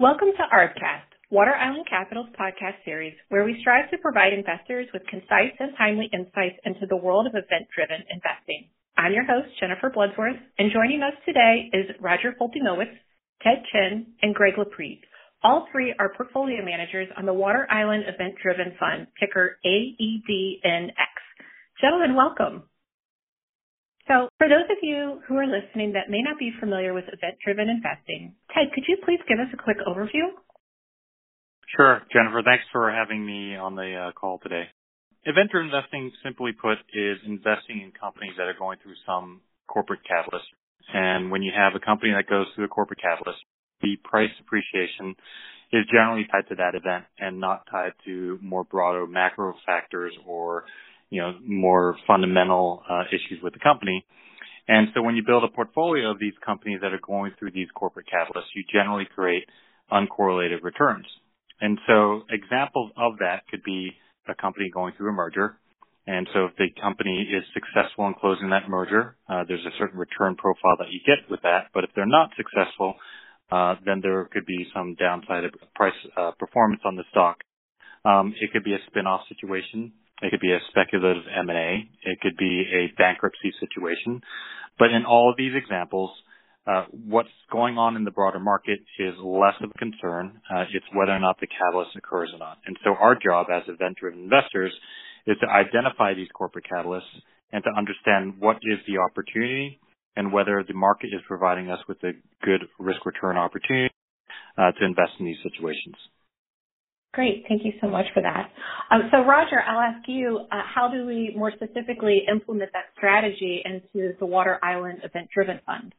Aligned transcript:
Welcome 0.00 0.34
to 0.34 0.42
ARBcast, 0.50 1.06
Water 1.30 1.54
Island 1.54 1.86
Capital's 1.88 2.26
podcast 2.34 2.82
series, 2.84 3.14
where 3.28 3.44
we 3.44 3.60
strive 3.60 3.88
to 3.92 3.98
provide 3.98 4.32
investors 4.32 4.88
with 4.92 5.06
concise 5.06 5.54
and 5.60 5.70
timely 5.78 6.10
insights 6.12 6.58
into 6.64 6.86
the 6.90 6.96
world 6.96 7.28
of 7.28 7.38
event-driven 7.38 8.02
investing. 8.10 8.74
I'm 8.98 9.12
your 9.12 9.22
host, 9.22 9.54
Jennifer 9.60 9.94
Bloodsworth, 9.94 10.42
and 10.58 10.72
joining 10.74 11.00
us 11.00 11.14
today 11.24 11.70
is 11.72 11.94
Roger 12.00 12.34
Foltynowicz, 12.34 12.90
Ted 13.40 13.62
Chen, 13.70 14.18
and 14.20 14.34
Greg 14.34 14.54
Loprete. 14.58 15.06
All 15.44 15.68
three 15.70 15.94
are 15.96 16.12
portfolio 16.16 16.64
managers 16.64 17.06
on 17.16 17.24
the 17.24 17.32
Water 17.32 17.68
Island 17.70 18.02
Event 18.12 18.34
Driven 18.42 18.74
Fund, 18.80 19.06
ticker 19.20 19.58
AEDNX. 19.64 20.90
Gentlemen, 21.80 22.16
welcome. 22.16 22.64
So 24.06 24.28
for 24.36 24.48
those 24.48 24.68
of 24.68 24.78
you 24.82 25.20
who 25.26 25.36
are 25.36 25.46
listening 25.46 25.92
that 25.94 26.10
may 26.10 26.20
not 26.20 26.38
be 26.38 26.52
familiar 26.60 26.92
with 26.92 27.04
event-driven 27.08 27.68
investing, 27.68 28.34
Ted, 28.52 28.68
could 28.74 28.84
you 28.86 28.98
please 29.04 29.20
give 29.28 29.40
us 29.40 29.48
a 29.52 29.56
quick 29.56 29.78
overview? 29.86 30.28
Sure, 31.76 32.02
Jennifer. 32.12 32.42
Thanks 32.44 32.64
for 32.70 32.92
having 32.92 33.24
me 33.24 33.56
on 33.56 33.74
the 33.74 34.08
uh, 34.08 34.12
call 34.12 34.38
today. 34.42 34.68
Event-driven 35.24 35.72
investing, 35.72 36.12
simply 36.22 36.52
put, 36.52 36.76
is 36.92 37.16
investing 37.24 37.80
in 37.80 37.92
companies 37.96 38.34
that 38.36 38.44
are 38.44 38.58
going 38.58 38.78
through 38.82 39.00
some 39.06 39.40
corporate 39.66 40.04
catalyst. 40.06 40.46
And 40.92 41.30
when 41.30 41.42
you 41.42 41.52
have 41.56 41.72
a 41.74 41.80
company 41.80 42.12
that 42.12 42.28
goes 42.28 42.46
through 42.54 42.66
a 42.66 42.68
corporate 42.68 43.00
catalyst, 43.00 43.40
the 43.80 43.96
price 44.04 44.30
appreciation 44.38 45.16
is 45.72 45.86
generally 45.90 46.26
tied 46.30 46.46
to 46.48 46.54
that 46.56 46.76
event 46.76 47.04
and 47.18 47.40
not 47.40 47.66
tied 47.70 47.92
to 48.04 48.38
more 48.42 48.64
broader 48.64 49.06
macro 49.06 49.54
factors 49.66 50.12
or 50.26 50.64
you 51.10 51.20
know, 51.20 51.32
more 51.44 51.96
fundamental 52.06 52.82
uh, 52.88 53.04
issues 53.10 53.42
with 53.42 53.52
the 53.52 53.60
company. 53.60 54.04
And 54.66 54.88
so 54.94 55.02
when 55.02 55.14
you 55.14 55.22
build 55.26 55.44
a 55.44 55.48
portfolio 55.48 56.10
of 56.10 56.18
these 56.18 56.32
companies 56.44 56.80
that 56.82 56.92
are 56.92 57.00
going 57.06 57.32
through 57.38 57.52
these 57.52 57.68
corporate 57.74 58.06
catalysts, 58.06 58.54
you 58.54 58.64
generally 58.72 59.06
create 59.14 59.44
uncorrelated 59.92 60.62
returns. 60.62 61.06
And 61.60 61.78
so 61.86 62.22
examples 62.30 62.90
of 62.96 63.18
that 63.18 63.46
could 63.50 63.62
be 63.62 63.92
a 64.28 64.34
company 64.34 64.70
going 64.72 64.94
through 64.96 65.10
a 65.10 65.12
merger. 65.12 65.56
And 66.06 66.28
so 66.34 66.46
if 66.46 66.56
the 66.56 66.68
company 66.80 67.28
is 67.32 67.44
successful 67.54 68.06
in 68.06 68.14
closing 68.14 68.50
that 68.50 68.68
merger, 68.68 69.16
uh, 69.28 69.44
there's 69.48 69.64
a 69.64 69.76
certain 69.78 69.98
return 69.98 70.36
profile 70.36 70.76
that 70.78 70.90
you 70.90 71.00
get 71.06 71.30
with 71.30 71.40
that. 71.42 71.68
But 71.72 71.84
if 71.84 71.90
they're 71.94 72.06
not 72.06 72.30
successful, 72.36 72.94
uh, 73.50 73.76
then 73.84 74.00
there 74.02 74.28
could 74.32 74.44
be 74.44 74.66
some 74.74 74.94
downside 74.96 75.44
of 75.44 75.52
price 75.74 75.94
uh, 76.16 76.32
performance 76.38 76.82
on 76.84 76.96
the 76.96 77.04
stock. 77.10 77.38
Um, 78.04 78.34
it 78.40 78.52
could 78.52 78.64
be 78.64 78.74
a 78.74 78.78
spin-off 78.88 79.22
situation 79.28 79.92
it 80.22 80.30
could 80.30 80.40
be 80.40 80.52
a 80.52 80.58
speculative 80.70 81.24
M&A. 81.26 81.88
It 82.02 82.20
could 82.20 82.36
be 82.36 82.64
a 82.70 82.92
bankruptcy 82.96 83.52
situation. 83.60 84.22
But 84.78 84.90
in 84.90 85.04
all 85.04 85.30
of 85.30 85.36
these 85.36 85.52
examples, 85.54 86.10
uh, 86.66 86.84
what's 86.90 87.28
going 87.52 87.76
on 87.76 87.96
in 87.96 88.04
the 88.04 88.10
broader 88.10 88.40
market 88.40 88.80
is 88.98 89.14
less 89.22 89.54
of 89.62 89.70
a 89.74 89.78
concern. 89.78 90.40
Uh, 90.50 90.64
it's 90.72 90.86
whether 90.94 91.12
or 91.12 91.20
not 91.20 91.38
the 91.40 91.46
catalyst 91.46 91.96
occurs 91.96 92.30
or 92.32 92.38
not. 92.38 92.58
And 92.66 92.76
so 92.84 92.94
our 92.94 93.14
job 93.14 93.48
as 93.52 93.62
event-driven 93.68 94.24
investors 94.24 94.72
is 95.26 95.36
to 95.40 95.48
identify 95.48 96.14
these 96.14 96.28
corporate 96.32 96.64
catalysts 96.70 97.20
and 97.52 97.62
to 97.64 97.70
understand 97.76 98.34
what 98.38 98.56
is 98.62 98.78
the 98.86 98.98
opportunity 98.98 99.78
and 100.16 100.32
whether 100.32 100.64
the 100.66 100.74
market 100.74 101.08
is 101.08 101.20
providing 101.26 101.70
us 101.70 101.80
with 101.88 101.98
a 102.04 102.12
good 102.42 102.62
risk 102.78 103.04
return 103.04 103.36
opportunity 103.36 103.92
uh, 104.56 104.72
to 104.72 104.84
invest 104.84 105.12
in 105.18 105.26
these 105.26 105.42
situations. 105.42 105.96
Great. 107.14 107.44
Thank 107.48 107.64
you 107.64 107.72
so 107.80 107.88
much 107.88 108.06
for 108.12 108.22
that. 108.22 108.50
Um, 108.90 109.02
so, 109.12 109.24
Roger, 109.24 109.60
I'll 109.62 109.80
ask 109.80 110.08
you, 110.08 110.40
uh, 110.50 110.62
how 110.74 110.90
do 110.92 111.06
we 111.06 111.32
more 111.36 111.52
specifically 111.52 112.22
implement 112.30 112.72
that 112.72 112.86
strategy 112.96 113.62
into 113.64 114.14
the 114.18 114.26
Water 114.26 114.58
Island 114.62 114.98
Event 115.04 115.28
Driven 115.32 115.60
Fund? 115.64 115.94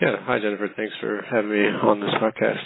Yeah. 0.00 0.14
Hi, 0.20 0.38
Jennifer. 0.38 0.68
Thanks 0.76 0.92
for 1.00 1.22
having 1.28 1.50
me 1.50 1.58
on 1.82 1.98
this 1.98 2.10
podcast. 2.22 2.62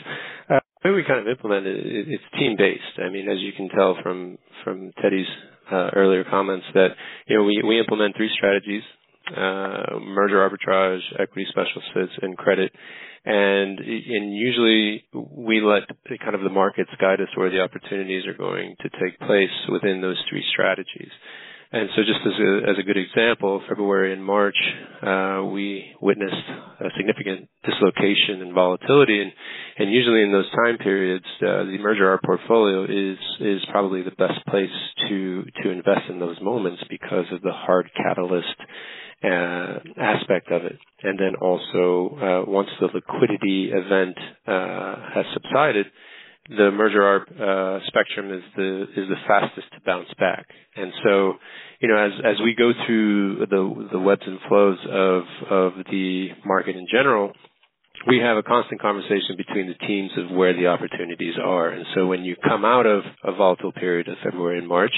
Uh, 0.50 0.60
the 0.82 0.90
way 0.90 0.96
we 0.96 1.04
kind 1.06 1.20
of 1.20 1.28
implement 1.28 1.66
it, 1.66 2.08
it's 2.08 2.24
team 2.38 2.56
based. 2.58 3.00
I 3.02 3.08
mean, 3.08 3.26
as 3.28 3.38
you 3.40 3.52
can 3.56 3.70
tell 3.70 3.96
from 4.02 4.36
from 4.62 4.92
Teddy's 5.00 5.28
uh, 5.72 5.90
earlier 5.96 6.24
comments, 6.24 6.66
that 6.74 6.88
you 7.26 7.38
know 7.38 7.44
we 7.44 7.62
we 7.66 7.78
implement 7.78 8.16
three 8.16 8.30
strategies: 8.36 8.82
uh, 9.30 9.98
merger 10.02 10.44
arbitrage, 10.44 11.00
equity 11.18 11.46
special 11.48 11.80
sits, 11.94 12.12
and 12.20 12.36
credit 12.36 12.72
and 13.24 13.78
and 13.78 14.34
usually 14.34 15.04
we 15.12 15.60
let 15.60 15.82
the, 16.08 16.18
kind 16.18 16.34
of 16.34 16.42
the 16.42 16.50
markets 16.50 16.90
guide 17.00 17.20
us 17.20 17.28
where 17.36 17.50
the 17.50 17.60
opportunities 17.60 18.26
are 18.26 18.34
going 18.34 18.76
to 18.80 18.88
take 18.88 19.18
place 19.20 19.52
within 19.70 20.00
those 20.00 20.16
three 20.30 20.44
strategies. 20.52 21.10
And 21.72 21.88
so, 21.94 22.02
just 22.02 22.18
as 22.26 22.32
a, 22.34 22.70
as 22.70 22.76
a 22.80 22.82
good 22.82 22.96
example, 22.96 23.62
February 23.68 24.12
and 24.12 24.24
March, 24.24 24.56
uh, 25.06 25.44
we 25.44 25.94
witnessed 26.02 26.34
a 26.80 26.88
significant 26.96 27.48
dislocation 27.64 28.42
and 28.42 28.52
volatility, 28.52 29.22
and, 29.22 29.30
and 29.78 29.92
usually 29.92 30.22
in 30.22 30.32
those 30.32 30.50
time 30.50 30.78
periods, 30.78 31.24
uh, 31.40 31.62
the 31.70 31.78
merger 31.78 32.10
arb 32.10 32.26
portfolio 32.26 32.82
is 32.84 33.18
is 33.38 33.60
probably 33.70 34.02
the 34.02 34.10
best 34.10 34.44
place 34.48 34.74
to 35.08 35.44
to 35.62 35.70
invest 35.70 36.10
in 36.10 36.18
those 36.18 36.40
moments 36.42 36.82
because 36.90 37.26
of 37.30 37.40
the 37.42 37.52
hard 37.52 37.88
catalyst 37.96 38.58
uh, 39.22 39.78
aspect 39.96 40.50
of 40.50 40.64
it. 40.64 40.78
And 41.02 41.18
then 41.18 41.34
also, 41.40 42.16
uh, 42.46 42.50
once 42.50 42.68
the 42.80 42.88
liquidity 42.92 43.70
event 43.72 44.16
uh, 44.46 44.96
has 45.14 45.26
subsided, 45.34 45.86
the 46.48 46.70
merger 46.72 47.00
arb 47.00 47.30
uh, 47.30 47.86
spectrum 47.86 48.32
is 48.32 48.42
the 48.56 48.82
is 48.96 49.08
the 49.08 49.20
fastest 49.28 49.68
to 49.72 49.80
bounce 49.86 50.08
back. 50.18 50.46
And 50.74 50.92
so, 51.04 51.34
you 51.80 51.88
know, 51.88 51.96
as 51.96 52.12
as 52.24 52.36
we 52.42 52.54
go 52.58 52.72
through 52.86 53.46
the 53.46 53.88
the 53.92 54.00
webs 54.00 54.22
and 54.26 54.38
flows 54.48 54.78
of 54.90 55.22
of 55.48 55.72
the 55.90 56.28
market 56.44 56.76
in 56.76 56.86
general, 56.90 57.32
we 58.08 58.18
have 58.18 58.36
a 58.36 58.42
constant 58.42 58.80
conversation 58.80 59.36
between 59.36 59.68
the 59.68 59.86
teams 59.86 60.10
of 60.16 60.36
where 60.36 60.54
the 60.54 60.66
opportunities 60.66 61.34
are. 61.42 61.68
And 61.68 61.84
so 61.94 62.06
when 62.06 62.24
you 62.24 62.34
come 62.36 62.64
out 62.64 62.86
of 62.86 63.02
a 63.22 63.32
volatile 63.32 63.72
period 63.72 64.08
of 64.08 64.16
February 64.24 64.58
and 64.58 64.66
March, 64.66 64.94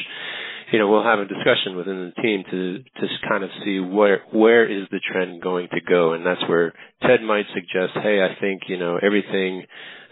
you 0.73 0.79
know, 0.79 0.89
we'll 0.89 1.05
have 1.05 1.19
a 1.19 1.27
discussion 1.27 1.77
within 1.77 2.13
the 2.17 2.23
team 2.23 2.45
to 2.51 2.79
to 3.01 3.07
kind 3.29 3.45
of 3.45 3.51
see 3.65 3.79
where 3.79 4.23
where 4.33 4.65
is 4.65 4.89
the 4.91 5.01
trend 5.01 5.43
going 5.43 5.69
to 5.69 5.81
go, 5.81 6.15
and 6.15 6.25
that's 6.25 6.41
where 6.49 6.73
Ted 7.03 7.21
might 7.23 7.45
suggest, 7.53 7.93
hey, 8.03 8.23
I 8.23 8.41
think 8.41 8.63
you 8.69 8.79
know 8.79 8.99
everything 9.01 9.65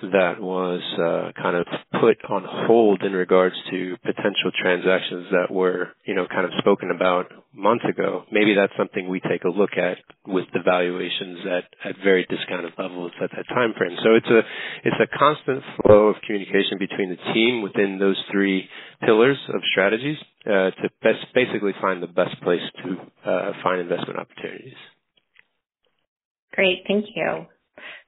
that 0.03 0.41
was 0.41 0.81
uh, 0.99 1.33
kind 1.41 1.57
of 1.57 1.67
put 2.01 2.19
on 2.29 2.45
hold 2.67 3.03
in 3.03 3.13
regards 3.13 3.55
to 3.71 3.97
potential 4.03 4.51
transactions 4.61 5.27
that 5.33 5.53
were, 5.53 5.89
you 6.05 6.15
know, 6.15 6.27
kind 6.27 6.45
of 6.45 6.53
spoken 6.59 6.91
about 6.91 7.27
months 7.53 7.85
ago. 7.89 8.25
Maybe 8.33 8.55
that's 8.55 8.73
something 8.79 9.09
we 9.09 9.21
take 9.21 9.45
a 9.45 9.49
look 9.49 9.77
at 9.77 9.99
with 10.27 10.47
the 10.53 10.61
valuations 10.65 11.39
at, 11.47 11.65
at 11.91 11.97
very 12.03 12.27
discounted 12.29 12.73
levels 12.79 13.13
at 13.23 13.31
that 13.37 13.47
time 13.49 13.75
frame. 13.77 13.97
So 14.03 14.15
it's 14.15 14.27
a 14.29 14.41
it's 14.85 15.01
a 15.01 15.19
constant 15.19 15.63
flow 15.83 16.09
of 16.09 16.17
communication 16.27 16.79
between 16.79 17.11
the 17.11 17.33
team 17.35 17.63
within 17.63 17.99
those 17.99 18.21
three 18.31 18.69
pillars 19.05 19.39
of 19.53 19.61
strategies 19.71 20.17
uh, 20.47 20.71
to 20.71 20.91
best 21.03 21.27
basically 21.35 21.73
find 21.81 22.03
the 22.03 22.07
best 22.09 22.41
place 22.43 22.63
to 22.85 23.31
uh, 23.31 23.53
find 23.63 23.81
investment 23.81 24.19
opportunities. 24.19 24.79
Great, 26.53 26.83
thank 26.89 27.07
you. 27.15 27.47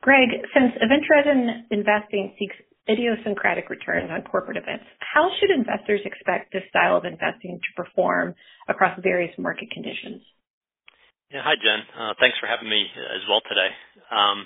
Greg, 0.03 0.35
since 0.51 0.75
event-driven 0.83 1.71
investing 1.71 2.35
seeks 2.35 2.59
idiosyncratic 2.91 3.71
returns 3.71 4.11
on 4.11 4.27
corporate 4.27 4.59
events, 4.59 4.83
how 4.99 5.31
should 5.39 5.55
investors 5.55 6.03
expect 6.03 6.51
this 6.51 6.67
style 6.75 6.99
of 6.99 7.07
investing 7.07 7.63
to 7.63 7.71
perform 7.79 8.35
across 8.67 8.99
various 8.99 9.31
market 9.39 9.71
conditions? 9.71 10.27
Yeah, 11.31 11.47
hi, 11.47 11.55
Jen. 11.55 11.87
Uh, 11.95 12.13
thanks 12.19 12.35
for 12.43 12.51
having 12.51 12.67
me 12.67 12.83
as 12.83 13.23
well 13.31 13.41
today. 13.47 13.71
Um, 14.11 14.43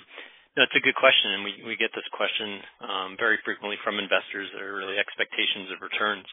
no, 0.53 0.63
it's 0.63 0.77
a 0.77 0.85
good 0.85 0.95
question, 0.95 1.33
and 1.33 1.41
we, 1.41 1.73
we 1.73 1.75
get 1.75 1.89
this 1.97 2.05
question 2.13 2.61
um, 2.85 3.09
very 3.17 3.41
frequently 3.41 3.81
from 3.81 3.97
investors 3.97 4.53
that 4.53 4.61
are 4.61 4.77
really 4.77 5.01
expectations 5.01 5.73
of 5.73 5.81
returns. 5.81 6.29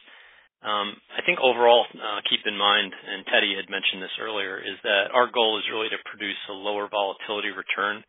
Um, 0.61 0.97
I 1.17 1.25
think 1.25 1.41
overall, 1.41 1.89
uh, 1.97 2.21
keep 2.29 2.45
in 2.45 2.57
mind, 2.57 2.93
and 2.93 3.25
Teddy 3.25 3.57
had 3.57 3.73
mentioned 3.73 4.05
this 4.05 4.17
earlier, 4.21 4.61
is 4.61 4.77
that 4.85 5.13
our 5.13 5.29
goal 5.33 5.57
is 5.57 5.65
really 5.73 5.89
to 5.89 5.99
produce 6.09 6.39
a 6.49 6.57
lower 6.57 6.85
volatility 6.89 7.49
return 7.49 8.05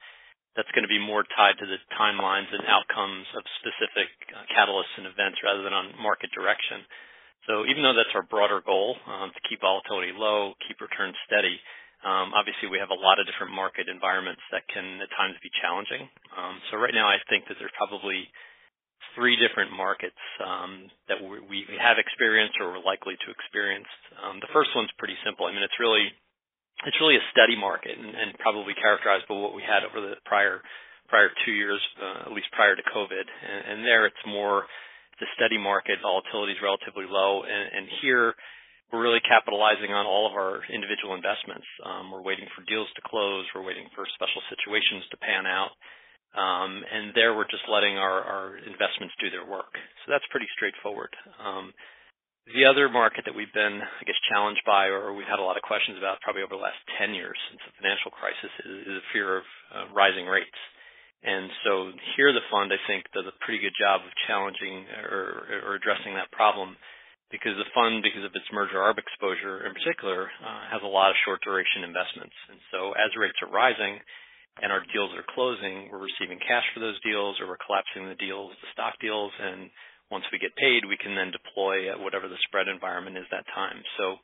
that's 0.57 0.73
going 0.73 0.89
to 0.89 0.91
be 0.91 0.99
more 0.99 1.23
tied 1.37 1.61
to 1.61 1.69
the 1.69 1.77
timelines 1.95 2.49
and 2.49 2.65
outcomes 2.65 3.29
of 3.37 3.45
specific 3.61 4.09
uh, 4.33 4.49
catalysts 4.51 4.97
and 4.97 5.05
events 5.07 5.39
rather 5.45 5.61
than 5.61 5.77
on 5.77 5.93
market 6.01 6.33
direction. 6.33 6.81
So 7.45 7.69
even 7.69 7.85
though 7.85 7.95
that's 7.95 8.11
our 8.17 8.27
broader 8.27 8.65
goal 8.65 8.97
um, 9.07 9.31
to 9.31 9.41
keep 9.47 9.61
volatility 9.63 10.17
low, 10.17 10.57
keep 10.67 10.81
returns 10.83 11.15
steady, 11.29 11.61
um, 12.03 12.35
obviously 12.35 12.73
we 12.73 12.81
have 12.83 12.91
a 12.91 12.99
lot 12.99 13.21
of 13.21 13.29
different 13.29 13.55
market 13.55 13.87
environments 13.87 14.43
that 14.51 14.67
can 14.73 14.99
at 14.99 15.13
times 15.15 15.39
be 15.45 15.53
challenging. 15.63 16.09
Um, 16.35 16.59
so 16.69 16.81
right 16.81 16.97
now 16.97 17.07
I 17.07 17.23
think 17.31 17.47
that 17.47 17.61
there's 17.61 17.73
probably 17.79 18.27
three 19.15 19.37
different 19.37 19.73
markets 19.73 20.19
um, 20.45 20.91
that 21.09 21.17
we, 21.21 21.65
we, 21.69 21.77
have 21.81 21.97
experienced 21.97 22.57
or 22.61 22.77
we're 22.77 22.85
likely 22.85 23.17
to 23.17 23.29
experience. 23.33 23.89
Um, 24.21 24.41
the 24.45 24.51
first 24.53 24.73
one's 24.77 24.93
pretty 25.01 25.17
simple. 25.25 25.49
I 25.49 25.57
mean, 25.57 25.65
it's 25.65 25.81
really 25.81 26.13
it's 26.85 27.01
really 27.01 27.17
a 27.17 27.31
steady 27.33 27.57
market 27.57 27.97
and, 27.97 28.13
and 28.13 28.37
probably 28.37 28.77
characterized 28.77 29.25
by 29.25 29.39
what 29.39 29.57
we 29.57 29.65
had 29.65 29.87
over 29.87 30.05
the 30.05 30.21
prior 30.29 30.61
prior 31.09 31.31
two 31.47 31.55
years, 31.55 31.79
uh, 32.03 32.27
at 32.27 32.35
least 32.35 32.51
prior 32.51 32.75
to 32.75 32.83
COVID. 32.91 33.23
And, 33.23 33.61
and 33.71 33.79
there, 33.87 34.11
it's 34.11 34.27
more 34.27 34.67
the 35.23 35.31
steady 35.39 35.57
market. 35.57 36.03
Volatility 36.03 36.53
is 36.53 36.61
relatively 36.61 37.07
low, 37.07 37.47
and, 37.47 37.65
and 37.73 37.87
here 38.03 38.35
we're 38.93 39.03
really 39.03 39.23
capitalizing 39.27 39.91
on 39.91 40.07
all 40.07 40.31
of 40.31 40.35
our 40.35 40.63
individual 40.71 41.19
investments. 41.19 41.67
Um, 41.83 42.11
we're 42.11 42.23
waiting 42.23 42.47
for 42.55 42.63
deals 42.71 42.87
to 42.95 43.03
close. 43.03 43.47
We're 43.55 43.67
waiting 43.67 43.91
for 43.99 44.07
special 44.15 44.43
situations 44.47 45.03
to 45.11 45.17
pan 45.19 45.47
out. 45.47 45.75
Um, 46.37 46.85
and 46.85 47.11
there 47.17 47.35
we're 47.35 47.51
just 47.51 47.67
letting 47.67 47.99
our, 47.99 48.23
our 48.23 48.47
investments 48.63 49.17
do 49.19 49.33
their 49.33 49.49
work. 49.49 49.73
So 50.05 50.13
that's 50.13 50.27
pretty 50.31 50.47
straightforward. 50.55 51.11
Um, 51.41 51.73
the 52.47 52.63
other 52.63 52.87
market 52.87 53.27
that 53.27 53.35
we've 53.35 53.51
been, 53.51 53.83
I 53.83 54.03
guess, 54.07 54.19
challenged 54.31 54.63
by, 54.63 54.87
or 54.87 55.11
we've 55.11 55.27
had 55.27 55.43
a 55.43 55.47
lot 55.47 55.59
of 55.59 55.67
questions 55.67 55.99
about, 55.99 56.23
probably 56.23 56.47
over 56.47 56.55
the 56.55 56.63
last 56.63 56.79
10 56.95 57.11
years 57.11 57.35
since 57.51 57.59
the 57.67 57.75
financial 57.83 58.15
crisis, 58.15 58.53
is, 58.63 58.79
is 58.87 58.97
a 59.03 59.07
fear 59.11 59.43
of 59.43 59.47
uh, 59.75 59.87
rising 59.91 60.31
rates. 60.31 60.61
And 61.27 61.51
so 61.67 61.91
here, 62.15 62.31
the 62.31 62.47
fund, 62.55 62.71
I 62.71 62.79
think, 62.87 63.11
does 63.11 63.27
a 63.27 63.35
pretty 63.43 63.59
good 63.59 63.75
job 63.75 64.07
of 64.07 64.15
challenging 64.31 64.87
or, 65.11 65.67
or 65.67 65.75
addressing 65.75 66.15
that 66.15 66.31
problem, 66.31 66.79
because 67.35 67.59
the 67.59 67.67
fund, 67.75 68.07
because 68.07 68.23
of 68.23 68.31
its 68.31 68.47
merger 68.55 68.79
arb 68.79 69.03
exposure 69.03 69.67
in 69.67 69.75
particular, 69.75 70.31
uh, 70.39 70.63
has 70.71 70.87
a 70.87 70.93
lot 70.93 71.11
of 71.11 71.19
short 71.27 71.43
duration 71.43 71.83
investments. 71.83 72.37
And 72.47 72.63
so 72.71 72.95
as 72.95 73.11
rates 73.19 73.43
are 73.43 73.51
rising 73.51 73.99
and 74.63 74.71
our 74.71 74.87
deals 74.95 75.11
are 75.19 75.27
closing, 75.35 75.91
we're 75.91 76.07
receiving 76.07 76.39
cash 76.39 76.65
for 76.71 76.79
those 76.79 76.97
deals, 77.03 77.43
or 77.43 77.51
we're 77.51 77.61
collapsing 77.61 78.07
the 78.07 78.17
deals 78.23 78.55
the 78.63 78.71
stock 78.71 78.95
deals, 79.03 79.35
and 79.35 79.69
once 80.11 80.25
we 80.31 80.39
get 80.39 80.55
paid, 80.55 80.87
we 80.87 81.01
can 81.01 81.19
then 81.19 81.35
deploy 81.35 81.91
at 81.91 81.99
whatever 81.99 82.31
the 82.31 82.39
spread 82.47 82.69
environment 82.71 83.19
is 83.19 83.27
that 83.31 83.47
time. 83.55 83.83
So 83.99 84.23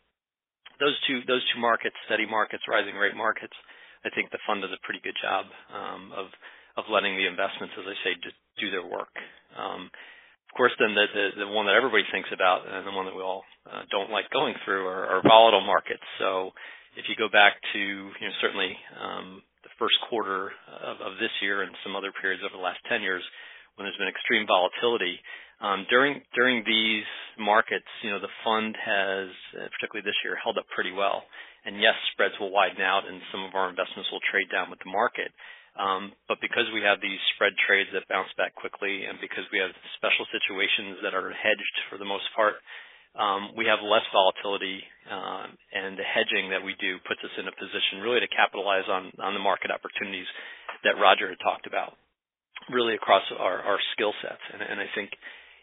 those 0.78 0.94
two 1.06 1.22
those 1.26 1.42
two 1.52 1.60
markets, 1.60 1.96
steady 2.06 2.26
markets, 2.26 2.66
rising 2.70 2.94
rate 2.94 3.18
markets, 3.18 3.54
I 4.06 4.10
think 4.14 4.30
the 4.30 4.42
fund 4.46 4.62
does 4.62 4.74
a 4.74 4.84
pretty 4.86 5.02
good 5.02 5.16
job 5.18 5.46
um, 5.74 6.14
of 6.14 6.30
of 6.78 6.88
letting 6.88 7.18
the 7.18 7.28
investments, 7.28 7.76
as 7.76 7.84
I 7.84 7.96
say, 8.00 8.12
just 8.22 8.38
do 8.56 8.72
their 8.72 8.86
work. 8.86 9.12
Um, 9.52 9.92
of 10.48 10.52
course, 10.56 10.72
then 10.78 10.94
the, 10.94 11.06
the 11.10 11.26
the 11.46 11.50
one 11.50 11.66
that 11.66 11.76
everybody 11.76 12.04
thinks 12.10 12.30
about, 12.30 12.64
and 12.64 12.86
the 12.86 12.94
one 12.94 13.06
that 13.06 13.16
we 13.16 13.24
all 13.24 13.42
uh, 13.66 13.82
don't 13.90 14.12
like 14.12 14.28
going 14.30 14.54
through, 14.64 14.86
are, 14.86 15.18
are 15.18 15.22
volatile 15.24 15.64
markets. 15.64 16.04
So 16.18 16.52
if 16.96 17.08
you 17.08 17.16
go 17.16 17.28
back 17.28 17.56
to 17.72 17.80
you 17.80 18.26
know 18.26 18.36
certainly 18.40 18.72
um, 19.00 19.42
the 19.64 19.72
first 19.78 19.96
quarter 20.10 20.52
of, 20.82 20.98
of 21.00 21.12
this 21.22 21.32
year 21.40 21.62
and 21.62 21.72
some 21.82 21.96
other 21.96 22.12
periods 22.12 22.42
over 22.44 22.54
the 22.54 22.62
last 22.62 22.82
10 22.90 23.00
years, 23.00 23.22
when 23.76 23.86
there's 23.86 23.96
been 23.96 24.10
extreme 24.10 24.44
volatility, 24.44 25.16
um, 25.62 25.86
during 25.86 26.20
during 26.34 26.66
these 26.66 27.06
markets, 27.38 27.86
you 28.02 28.10
know, 28.10 28.18
the 28.18 28.34
fund 28.42 28.74
has, 28.74 29.30
uh, 29.56 29.70
particularly 29.78 30.02
this 30.02 30.18
year, 30.26 30.34
held 30.34 30.58
up 30.58 30.66
pretty 30.74 30.90
well. 30.90 31.22
And 31.62 31.78
yes, 31.78 31.94
spreads 32.10 32.34
will 32.42 32.50
widen 32.50 32.82
out, 32.82 33.06
and 33.06 33.22
some 33.30 33.46
of 33.46 33.54
our 33.54 33.70
investments 33.70 34.10
will 34.10 34.22
trade 34.26 34.50
down 34.50 34.66
with 34.66 34.82
the 34.82 34.90
market. 34.90 35.30
Um, 35.78 36.12
but 36.26 36.42
because 36.42 36.66
we 36.74 36.82
have 36.82 37.00
these 37.00 37.22
spread 37.32 37.54
trades 37.64 37.88
that 37.94 38.10
bounce 38.10 38.28
back 38.36 38.52
quickly, 38.58 39.06
and 39.06 39.16
because 39.22 39.46
we 39.54 39.62
have 39.62 39.72
special 39.96 40.26
situations 40.28 41.00
that 41.00 41.14
are 41.14 41.32
hedged 41.32 41.76
for 41.88 41.96
the 41.96 42.04
most 42.04 42.26
part, 42.34 42.60
um, 43.14 43.54
we 43.56 43.64
have 43.70 43.80
less 43.80 44.04
volatility, 44.12 44.82
uh, 45.06 45.46
and 45.72 45.96
the 45.96 46.04
hedging 46.04 46.50
that 46.50 46.60
we 46.60 46.74
do 46.82 46.98
puts 47.06 47.22
us 47.22 47.32
in 47.38 47.46
a 47.46 47.54
position 47.54 48.02
really 48.02 48.20
to 48.20 48.28
capitalize 48.34 48.84
on 48.90 49.14
on 49.22 49.32
the 49.32 49.40
market 49.40 49.70
opportunities 49.70 50.28
that 50.82 50.98
Roger 50.98 51.30
had 51.30 51.40
talked 51.40 51.70
about, 51.70 51.94
really 52.68 52.98
across 52.98 53.22
our, 53.38 53.62
our 53.62 53.78
skill 53.94 54.12
sets. 54.20 54.42
And, 54.52 54.60
and 54.60 54.78
I 54.82 54.88
think 54.96 55.14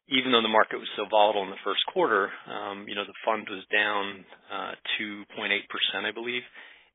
even 0.09 0.33
though 0.33 0.41
the 0.41 0.51
market 0.51 0.81
was 0.81 0.89
so 0.97 1.05
volatile 1.05 1.45
in 1.45 1.53
the 1.53 1.65
first 1.65 1.85
quarter, 1.93 2.33
um, 2.49 2.85
you 2.89 2.97
know, 2.97 3.05
the 3.05 3.17
fund 3.21 3.45
was 3.45 3.61
down 3.69 4.25
uh, 4.49 4.73
2.8%, 4.97 5.61
I 6.01 6.11
believe. 6.11 6.41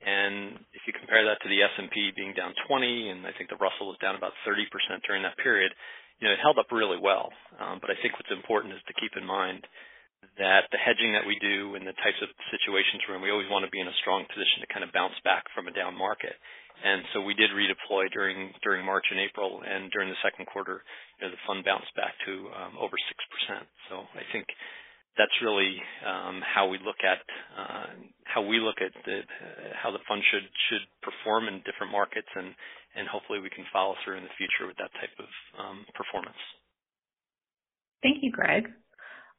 And 0.05 0.59
if 0.75 0.83
you 0.85 0.93
compare 0.93 1.25
that 1.25 1.41
to 1.41 1.49
the 1.49 1.63
S&P 1.63 2.13
being 2.13 2.35
down 2.35 2.53
20, 2.69 3.15
and 3.15 3.25
I 3.25 3.33
think 3.39 3.49
the 3.49 3.61
Russell 3.63 3.89
was 3.89 3.99
down 4.03 4.19
about 4.19 4.37
30% 4.45 4.67
during 5.07 5.23
that 5.23 5.39
period, 5.39 5.73
you 6.21 6.29
know, 6.29 6.35
it 6.35 6.43
held 6.43 6.59
up 6.59 6.69
really 6.75 6.99
well. 7.01 7.31
Um, 7.57 7.79
but 7.81 7.89
I 7.89 7.97
think 8.03 8.19
what's 8.19 8.35
important 8.35 8.75
is 8.75 8.83
to 8.91 8.99
keep 8.99 9.17
in 9.17 9.25
mind 9.25 9.65
that 10.39 10.67
the 10.75 10.81
hedging 10.81 11.15
that 11.15 11.27
we 11.27 11.39
do 11.39 11.79
and 11.79 11.87
the 11.87 11.97
types 12.03 12.19
of 12.23 12.31
situations 12.51 13.07
we're 13.07 13.17
in, 13.17 13.23
we 13.23 13.31
always 13.31 13.51
want 13.51 13.63
to 13.65 13.71
be 13.71 13.79
in 13.79 13.87
a 13.87 14.01
strong 14.03 14.27
position 14.27 14.63
to 14.63 14.69
kind 14.73 14.83
of 14.83 14.91
bounce 14.91 15.15
back 15.23 15.47
from 15.55 15.71
a 15.71 15.75
down 15.75 15.95
market. 15.95 16.35
And 16.83 17.07
so 17.15 17.23
we 17.23 17.39
did 17.39 17.55
redeploy 17.55 18.11
during 18.11 18.51
during 18.67 18.83
March 18.85 19.07
and 19.09 19.23
April, 19.23 19.63
and 19.63 19.91
during 19.95 20.11
the 20.11 20.19
second 20.27 20.51
quarter, 20.51 20.83
you 21.17 21.23
know, 21.23 21.31
the 21.31 21.45
fund 21.47 21.63
bounced 21.63 21.95
back 21.95 22.19
to 22.27 22.33
um, 22.51 22.75
over 22.83 22.99
six 22.99 23.19
percent. 23.31 23.65
So 23.89 24.03
I 24.19 24.27
think 24.35 24.51
that's 25.17 25.35
really 25.39 25.79
um, 26.03 26.43
how 26.43 26.67
we 26.67 26.83
look 26.83 26.99
at 27.07 27.23
uh, 27.55 27.95
how 28.27 28.43
we 28.43 28.59
look 28.59 28.83
at 28.83 28.91
the, 29.07 29.23
uh, 29.23 29.71
how 29.79 29.95
the 29.95 30.03
fund 30.11 30.21
should 30.35 30.47
should 30.69 30.85
perform 31.01 31.47
in 31.47 31.63
different 31.63 31.95
markets, 31.95 32.29
and 32.35 32.51
and 32.99 33.07
hopefully 33.07 33.39
we 33.39 33.51
can 33.51 33.65
follow 33.73 33.95
through 34.03 34.19
in 34.19 34.27
the 34.27 34.37
future 34.37 34.67
with 34.67 34.77
that 34.83 34.91
type 34.99 35.15
of 35.23 35.31
um, 35.55 35.87
performance. 35.95 36.43
Thank 38.03 38.23
you, 38.23 38.35
Greg. 38.35 38.69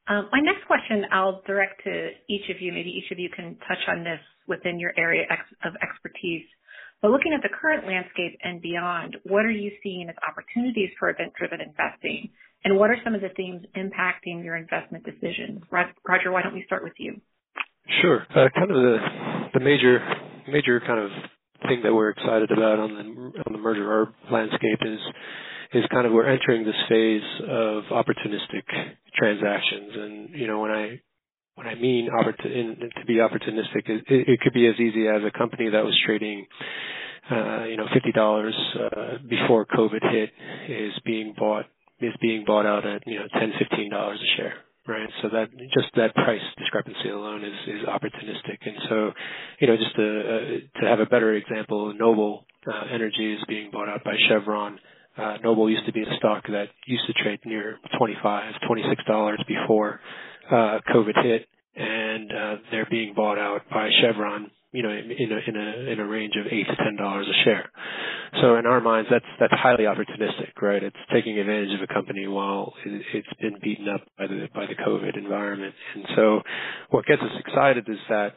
Um, 0.08 0.30
my 0.32 0.40
next 0.40 0.66
question 0.68 1.06
I'll 1.12 1.42
direct 1.48 1.84
to 1.84 2.10
each 2.30 2.50
of 2.50 2.62
you. 2.62 2.72
Maybe 2.72 2.90
each 2.90 3.12
of 3.12 3.20
you 3.20 3.30
can 3.30 3.58
touch 3.68 3.82
on 3.88 4.04
this 4.04 4.20
within 4.48 4.80
your 4.80 4.94
area 4.98 5.26
of 5.64 5.74
expertise. 5.82 6.46
But 7.02 7.12
looking 7.12 7.34
at 7.34 7.42
the 7.42 7.50
current 7.50 7.86
landscape 7.86 8.38
and 8.44 8.62
beyond, 8.62 9.18
what 9.24 9.46
are 9.46 9.52
you 9.52 9.72
seeing 9.84 10.08
as 10.10 10.16
opportunities 10.28 10.90
for 11.00 11.10
event-driven 11.10 11.60
investing? 11.62 12.30
And 12.64 12.78
what 12.78 12.90
are 12.90 12.98
some 13.04 13.14
of 13.14 13.22
the 13.22 13.30
themes 13.36 13.66
impacting 13.76 14.44
your 14.44 14.56
investment 14.56 15.04
decisions? 15.06 15.62
Roger, 15.72 16.32
why 16.32 16.42
don't 16.42 16.54
we 16.54 16.64
start 16.66 16.84
with 16.84 16.94
you? 16.98 17.20
Sure. 18.02 18.26
Uh, 18.30 18.50
kind 18.56 18.72
of 18.72 18.78
the 18.78 18.98
the 19.54 19.60
major 19.60 20.00
major 20.50 20.80
kind 20.80 21.00
of 21.00 21.12
thing 21.68 21.82
that 21.84 21.94
we're 21.94 22.10
excited 22.10 22.52
about 22.52 22.80
on 22.80 22.96
the 22.96 23.40
on 23.46 23.54
the 23.54 23.60
merger 23.60 23.86
arb 23.86 24.14
landscape 24.32 24.80
is 24.82 25.00
is 25.76 25.86
kind 25.92 26.08
of 26.08 26.14
we're 26.14 26.28
entering 26.28 26.66
this 26.66 26.76
phase 26.88 27.22
of 27.44 27.84
opportunistic 27.92 28.64
transactions, 29.14 29.92
and 29.96 30.30
you 30.32 30.48
know 30.48 30.60
when 30.62 30.72
I 30.72 31.02
when 31.56 31.68
I 31.68 31.76
mean 31.76 32.10
opportun- 32.10 32.80
to 32.80 33.06
be 33.06 33.16
opportunistic, 33.16 33.90
it, 33.90 34.04
it, 34.08 34.40
could 34.42 34.54
be 34.54 34.68
as 34.68 34.76
easy 34.80 35.08
as 35.08 35.22
a 35.26 35.38
company 35.38 35.70
that 35.70 35.84
was 35.84 35.98
trading, 36.06 36.46
uh, 37.32 37.64
you 37.66 37.78
know, 37.78 37.88
fifty 37.94 38.12
dollars 38.12 38.56
uh, 38.80 39.18
before 39.28 39.66
COVID 39.66 40.12
hit 40.12 40.32
is 40.70 40.94
being 41.06 41.34
bought 41.38 41.66
is 42.00 42.14
being 42.22 42.44
bought 42.46 42.66
out 42.66 42.86
at 42.86 43.04
you 43.06 43.20
know 43.20 43.28
ten 43.34 43.52
fifteen 43.60 43.90
dollars 43.90 44.20
a 44.22 44.38
share, 44.38 44.54
right? 44.88 45.10
So 45.22 45.30
that 45.30 45.50
just 45.74 45.88
that 45.96 46.14
price 46.16 46.42
discrepancy 46.58 47.10
alone 47.10 47.44
is 47.44 47.54
is 47.68 47.88
opportunistic, 47.88 48.58
and 48.66 48.76
so 48.90 49.12
you 49.60 49.68
know 49.68 49.78
just 49.78 49.96
to 49.96 50.20
uh, 50.20 50.82
to 50.82 50.88
have 50.88 51.00
a 51.00 51.06
better 51.06 51.34
example, 51.34 51.94
Noble 51.94 52.46
uh, 52.68 52.84
Energy 52.94 53.34
is 53.34 53.40
being 53.48 53.72
bought 53.72 53.90
out 53.90 54.04
by 54.04 54.16
Chevron. 54.30 54.80
Uh, 55.18 55.38
Noble 55.44 55.70
used 55.70 55.86
to 55.86 55.94
be 55.94 56.02
a 56.02 56.18
stock 56.18 56.44
that 56.48 56.68
used 56.86 57.06
to 57.08 57.14
trade 57.14 57.40
near 57.46 57.80
twenty 57.98 58.16
five, 58.22 58.54
twenty 58.68 58.84
six 58.90 59.04
dollars 59.06 59.42
before 59.48 60.02
uh, 60.52 60.80
COVID 60.94 61.24
hit, 61.24 61.48
and 61.76 62.32
uh, 62.32 62.56
they're 62.72 62.88
being 62.90 63.14
bought 63.14 63.38
out 63.38 63.62
by 63.72 63.90
Chevron, 64.02 64.52
you 64.72 64.84
know, 64.84 64.90
in 64.90 65.32
a 65.32 65.50
in 65.50 65.56
a 65.56 65.92
in 65.92 66.00
a 66.00 66.06
range 66.08 66.34
of 66.40 66.48
eight 66.52 66.68
to 66.68 66.76
ten 66.76 66.98
dollars 66.98 67.28
a 67.28 67.44
share. 67.46 67.72
So 68.42 68.58
in 68.58 68.66
our 68.66 68.82
minds, 68.82 69.08
that's 69.10 69.26
that's 69.40 69.54
highly 69.54 69.86
opportunistic, 69.86 70.62
right? 70.62 70.84
It's 70.84 70.98
taking 71.14 71.40
advantage 71.40 71.74
of 71.76 71.82
a 71.82 71.94
company 71.94 72.28
while 72.28 72.74
it, 72.86 73.02
it's 73.14 73.34
been 73.40 73.56
beaten 73.64 73.88
up 73.88 74.02
by 74.18 74.28
the 74.28 74.48
by 74.54 74.66
the 74.66 74.76
COVID 74.76 75.18
environment. 75.18 75.74
And 75.96 76.06
so, 76.16 76.42
what 76.90 77.06
gets 77.06 77.22
us 77.22 77.32
excited 77.40 77.88
is 77.88 77.98
that, 78.10 78.34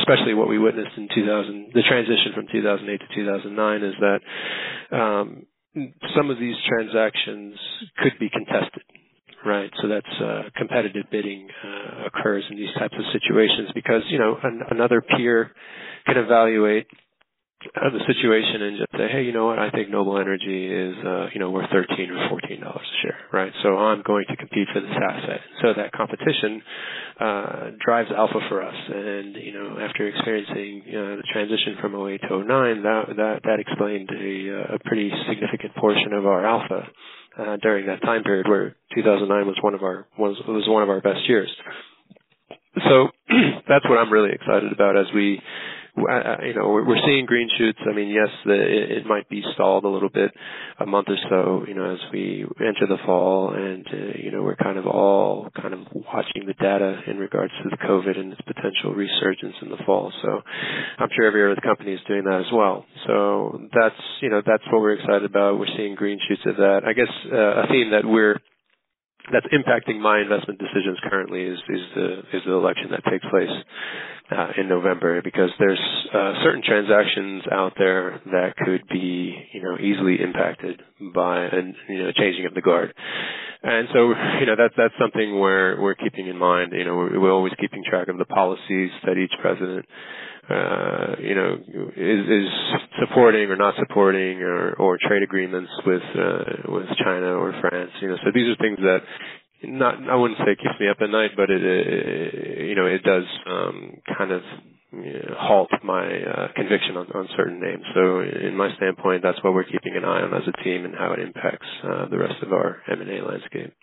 especially 0.00 0.32
what 0.32 0.48
we 0.48 0.58
witnessed 0.58 0.96
in 0.96 1.08
2000, 1.14 1.72
the 1.74 1.82
transition 1.86 2.32
from 2.34 2.46
2008 2.50 3.00
to 3.00 3.14
2009, 3.14 3.82
is 3.82 3.94
that 4.00 4.96
um, 4.96 5.46
some 6.16 6.30
of 6.30 6.38
these 6.38 6.56
transactions 6.66 7.54
could 8.02 8.18
be 8.18 8.28
contested 8.30 8.82
right? 9.46 9.70
So 9.80 9.88
that's 9.88 10.20
uh, 10.20 10.42
competitive 10.56 11.06
bidding 11.10 11.48
uh, 11.64 12.06
occurs 12.06 12.44
in 12.50 12.56
these 12.56 12.72
types 12.78 12.94
of 12.98 13.04
situations 13.12 13.70
because 13.74 14.02
you 14.10 14.18
know 14.18 14.36
an, 14.42 14.62
another 14.70 15.00
peer 15.00 15.52
can 16.06 16.16
evaluate 16.16 16.86
uh, 17.74 17.90
the 17.90 17.98
situation 18.06 18.62
and 18.62 18.78
just 18.78 18.92
say, 18.92 19.08
hey, 19.10 19.22
you 19.22 19.32
know 19.32 19.46
what? 19.46 19.58
I 19.58 19.70
think 19.70 19.90
Noble 19.90 20.18
Energy 20.18 20.70
is 20.70 20.94
uh, 21.04 21.26
you 21.34 21.40
know 21.40 21.50
worth 21.50 21.68
thirteen 21.70 22.10
or 22.10 22.28
fourteen 22.30 22.60
dollars 22.60 22.86
a 22.86 22.96
share, 23.02 23.18
right? 23.32 23.52
So 23.62 23.76
I'm 23.76 24.02
going 24.02 24.26
to 24.30 24.36
compete 24.36 24.68
for 24.72 24.80
this 24.80 24.94
asset. 24.94 25.40
So 25.62 25.74
that 25.74 25.90
competition 25.90 26.62
uh, 27.18 27.70
drives 27.84 28.10
alpha 28.14 28.38
for 28.48 28.62
us, 28.62 28.74
and 28.94 29.34
you 29.34 29.52
know 29.52 29.78
after 29.80 30.06
experiencing 30.06 30.82
uh, 30.86 31.18
the 31.18 31.26
transition 31.32 31.76
from 31.80 31.94
08 31.98 32.20
to 32.28 32.44
09, 32.46 32.82
that 32.82 33.02
that 33.16 33.40
that 33.42 33.58
explained 33.58 34.10
a, 34.14 34.74
a 34.74 34.78
pretty 34.84 35.10
significant 35.28 35.74
portion 35.74 36.12
of 36.12 36.26
our 36.26 36.46
alpha 36.46 36.86
uh, 37.38 37.56
during 37.62 37.86
that 37.86 38.02
time 38.02 38.22
period 38.22 38.46
where 38.48 38.76
2009 38.94 39.46
was 39.46 39.58
one 39.62 39.74
of 39.74 39.82
our 39.82 40.06
was 40.16 40.36
was 40.46 40.68
one 40.68 40.82
of 40.82 40.90
our 40.90 41.00
best 41.00 41.28
years. 41.28 41.50
So 42.86 43.08
that's 43.68 43.84
what 43.88 43.98
I'm 43.98 44.12
really 44.12 44.30
excited 44.32 44.72
about 44.72 44.96
as 44.96 45.06
we 45.12 45.40
you 46.46 46.54
know, 46.54 46.68
we're 46.68 47.00
seeing 47.04 47.26
green 47.26 47.48
shoots. 47.56 47.78
I 47.88 47.94
mean, 47.94 48.08
yes, 48.08 48.28
the, 48.44 48.54
it, 48.98 49.06
might 49.06 49.28
be 49.28 49.42
stalled 49.54 49.84
a 49.84 49.88
little 49.88 50.08
bit, 50.08 50.32
a 50.78 50.86
month 50.86 51.08
or 51.08 51.16
so, 51.28 51.64
you 51.66 51.74
know, 51.74 51.92
as 51.92 51.98
we 52.12 52.44
enter 52.60 52.86
the 52.88 52.98
fall, 53.06 53.54
and 53.54 53.86
uh, 53.86 54.18
you 54.18 54.30
know, 54.30 54.42
we're 54.42 54.56
kind 54.56 54.78
of 54.78 54.86
all 54.86 55.48
kind 55.60 55.74
of 55.74 55.80
watching 55.94 56.46
the 56.46 56.54
data 56.54 57.00
in 57.06 57.18
regards 57.18 57.52
to 57.62 57.70
the 57.70 57.76
COVID 57.76 58.18
and 58.18 58.32
its 58.32 58.42
potential 58.42 58.94
resurgence 58.94 59.56
in 59.62 59.70
the 59.70 59.78
fall. 59.86 60.12
So, 60.22 60.40
I'm 60.98 61.08
sure 61.14 61.26
every 61.26 61.50
other 61.50 61.60
company 61.60 61.92
is 61.92 62.00
doing 62.06 62.24
that 62.24 62.40
as 62.46 62.52
well. 62.52 62.84
So 63.06 63.60
that's 63.72 64.00
you 64.20 64.30
know, 64.30 64.42
that's 64.44 64.64
what 64.70 64.80
we're 64.82 64.94
excited 64.94 65.24
about. 65.24 65.58
We're 65.58 65.72
seeing 65.76 65.94
green 65.94 66.18
shoots 66.28 66.42
of 66.46 66.56
that. 66.56 66.80
I 66.86 66.92
guess 66.92 67.12
uh, 67.32 67.64
a 67.64 67.66
theme 67.68 67.90
that 67.90 68.04
we're 68.04 68.38
that's 69.32 69.46
impacting 69.52 70.00
my 70.00 70.20
investment 70.20 70.58
decisions 70.58 70.98
currently 71.08 71.42
is 71.42 71.58
is 71.68 71.80
the 71.94 72.18
is 72.32 72.42
the 72.46 72.52
election 72.52 72.90
that 72.90 73.04
takes 73.10 73.24
place 73.30 73.50
uh, 74.30 74.48
in 74.60 74.68
November 74.68 75.20
because 75.22 75.50
there's 75.58 75.80
uh, 76.14 76.34
certain 76.44 76.62
transactions 76.62 77.42
out 77.50 77.72
there 77.78 78.20
that 78.26 78.56
could 78.56 78.82
be 78.88 79.34
you 79.52 79.62
know 79.62 79.76
easily 79.78 80.20
impacted 80.22 80.82
by 81.14 81.44
an 81.44 81.74
you 81.88 82.02
know 82.04 82.12
changing 82.16 82.46
of 82.46 82.54
the 82.54 82.62
guard, 82.62 82.92
and 83.62 83.88
so 83.92 84.10
you 84.40 84.46
know 84.46 84.56
that's 84.56 84.74
that's 84.76 84.94
something 85.00 85.38
where 85.38 85.80
we're 85.80 85.94
keeping 85.94 86.28
in 86.28 86.38
mind. 86.38 86.72
You 86.72 86.84
know 86.84 86.96
we're, 86.96 87.20
we're 87.20 87.32
always 87.32 87.52
keeping 87.60 87.82
track 87.88 88.08
of 88.08 88.18
the 88.18 88.26
policies 88.26 88.90
that 89.04 89.16
each 89.16 89.32
president 89.40 89.86
uh, 90.48 91.16
you 91.20 91.34
know, 91.34 91.54
is, 91.94 92.20
is 92.24 92.48
supporting 93.00 93.50
or 93.50 93.56
not 93.56 93.74
supporting 93.78 94.40
or, 94.40 94.72
or 94.74 94.98
trade 94.98 95.22
agreements 95.22 95.70
with, 95.84 96.02
uh, 96.16 96.72
with 96.72 96.86
China 97.04 97.36
or 97.36 97.52
France, 97.60 97.90
you 98.00 98.08
know, 98.08 98.16
so 98.24 98.30
these 98.34 98.48
are 98.48 98.56
things 98.56 98.78
that 98.78 99.00
not, 99.64 99.96
I 100.08 100.14
wouldn't 100.14 100.38
say 100.38 100.56
keeps 100.56 100.80
me 100.80 100.88
up 100.88 100.98
at 101.02 101.10
night, 101.10 101.32
but 101.36 101.50
it, 101.50 101.62
it 101.62 102.68
you 102.68 102.74
know, 102.76 102.86
it 102.86 103.02
does, 103.02 103.24
um, 103.46 104.00
kind 104.16 104.32
of, 104.32 104.42
halt 105.38 105.70
my 105.84 106.04
uh, 106.04 106.48
conviction 106.56 106.96
on, 106.96 107.06
on 107.14 107.28
certain 107.36 107.60
names. 107.60 107.84
So, 107.94 108.20
in 108.20 108.56
my 108.56 108.74
standpoint, 108.76 109.22
that's 109.22 109.42
what 109.44 109.52
we're 109.52 109.64
keeping 109.64 109.96
an 109.96 110.04
eye 110.04 110.22
on 110.22 110.34
as 110.34 110.48
a 110.48 110.62
team 110.64 110.84
and 110.84 110.94
how 110.94 111.12
it 111.12 111.20
impacts 111.20 111.66
uh, 111.84 112.08
the 112.08 112.18
rest 112.18 112.42
of 112.42 112.52
our 112.52 112.82
M&A 112.90 113.20
landscape. 113.20 113.74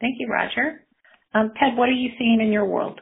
Thank 0.00 0.16
you, 0.18 0.28
Roger. 0.28 0.84
Um, 1.34 1.52
Ted, 1.58 1.76
what 1.76 1.88
are 1.88 1.92
you 1.92 2.10
seeing 2.18 2.40
in 2.40 2.52
your 2.52 2.64
world? 2.64 3.00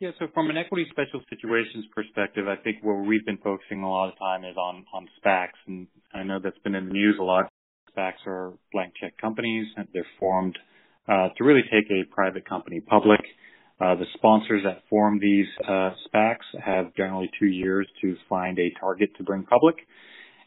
Yeah. 0.00 0.10
So 0.18 0.26
from 0.34 0.50
an 0.50 0.56
equity 0.56 0.86
special 0.90 1.22
situations 1.30 1.86
perspective, 1.94 2.46
I 2.46 2.56
think 2.62 2.78
where 2.82 3.00
we've 3.00 3.24
been 3.24 3.38
focusing 3.38 3.82
a 3.82 3.88
lot 3.88 4.08
of 4.12 4.18
time 4.18 4.44
is 4.44 4.56
on 4.56 4.84
on 4.92 5.08
SPACs, 5.24 5.56
and 5.66 5.86
I 6.12 6.22
know 6.24 6.40
that's 6.42 6.58
been 6.58 6.74
in 6.74 6.88
the 6.88 6.92
news 6.92 7.16
a 7.18 7.22
lot. 7.22 7.50
SPACs 7.96 8.26
are 8.26 8.52
blank 8.72 8.92
check 9.00 9.16
companies. 9.18 9.66
They're 9.92 10.06
formed 10.18 10.58
uh, 11.08 11.28
to 11.36 11.44
really 11.44 11.62
take 11.62 11.90
a 11.90 12.04
private 12.12 12.46
company 12.46 12.80
public. 12.80 13.20
Uh, 13.80 13.96
the 13.96 14.06
sponsors 14.14 14.62
that 14.64 14.82
form 14.88 15.18
these 15.18 15.46
uh, 15.68 15.90
SPACs 16.06 16.62
have 16.64 16.94
generally 16.94 17.28
two 17.40 17.46
years 17.46 17.88
to 18.00 18.16
find 18.28 18.58
a 18.58 18.70
target 18.78 19.10
to 19.18 19.24
bring 19.24 19.42
public. 19.42 19.74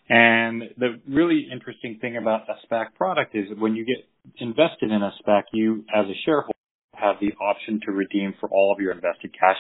And 0.10 0.64
the 0.78 1.02
really 1.10 1.48
interesting 1.52 1.98
thing 2.00 2.16
about 2.16 2.44
a 2.48 2.56
SPAC 2.66 2.94
product 2.96 3.36
is 3.36 3.46
when 3.58 3.76
you 3.76 3.86
get 3.86 3.98
invested 4.38 4.92
in 4.92 5.02
a 5.02 5.12
SPAC, 5.22 5.44
you 5.52 5.84
as 5.94 6.06
a 6.06 6.16
shareholder 6.26 6.54
have 6.94 7.18
the 7.20 7.34
option 7.44 7.82
to 7.86 7.92
redeem 7.92 8.34
for 8.40 8.50
all 8.50 8.74
of 8.74 8.80
your 8.80 8.92
invested 8.92 9.32
cash 9.38 9.58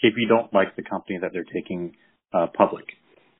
if 0.00 0.14
you 0.16 0.28
don't 0.28 0.52
like 0.52 0.76
the 0.76 0.82
company 0.82 1.18
that 1.20 1.30
they're 1.32 1.44
taking 1.44 1.96
uh, 2.32 2.46
public. 2.56 2.84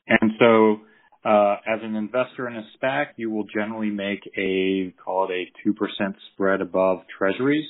And 0.08 0.32
so, 0.38 0.80
uh, 1.24 1.56
as 1.66 1.80
an 1.82 1.94
investor 1.94 2.48
in 2.48 2.56
a 2.56 2.64
SPAC, 2.76 3.06
you 3.16 3.30
will 3.30 3.44
generally 3.54 3.90
make 3.90 4.20
a 4.36 4.94
call 5.04 5.28
it 5.28 5.32
a 5.32 5.44
two 5.62 5.74
percent 5.74 6.16
spread 6.32 6.60
above 6.62 7.00
Treasuries. 7.18 7.66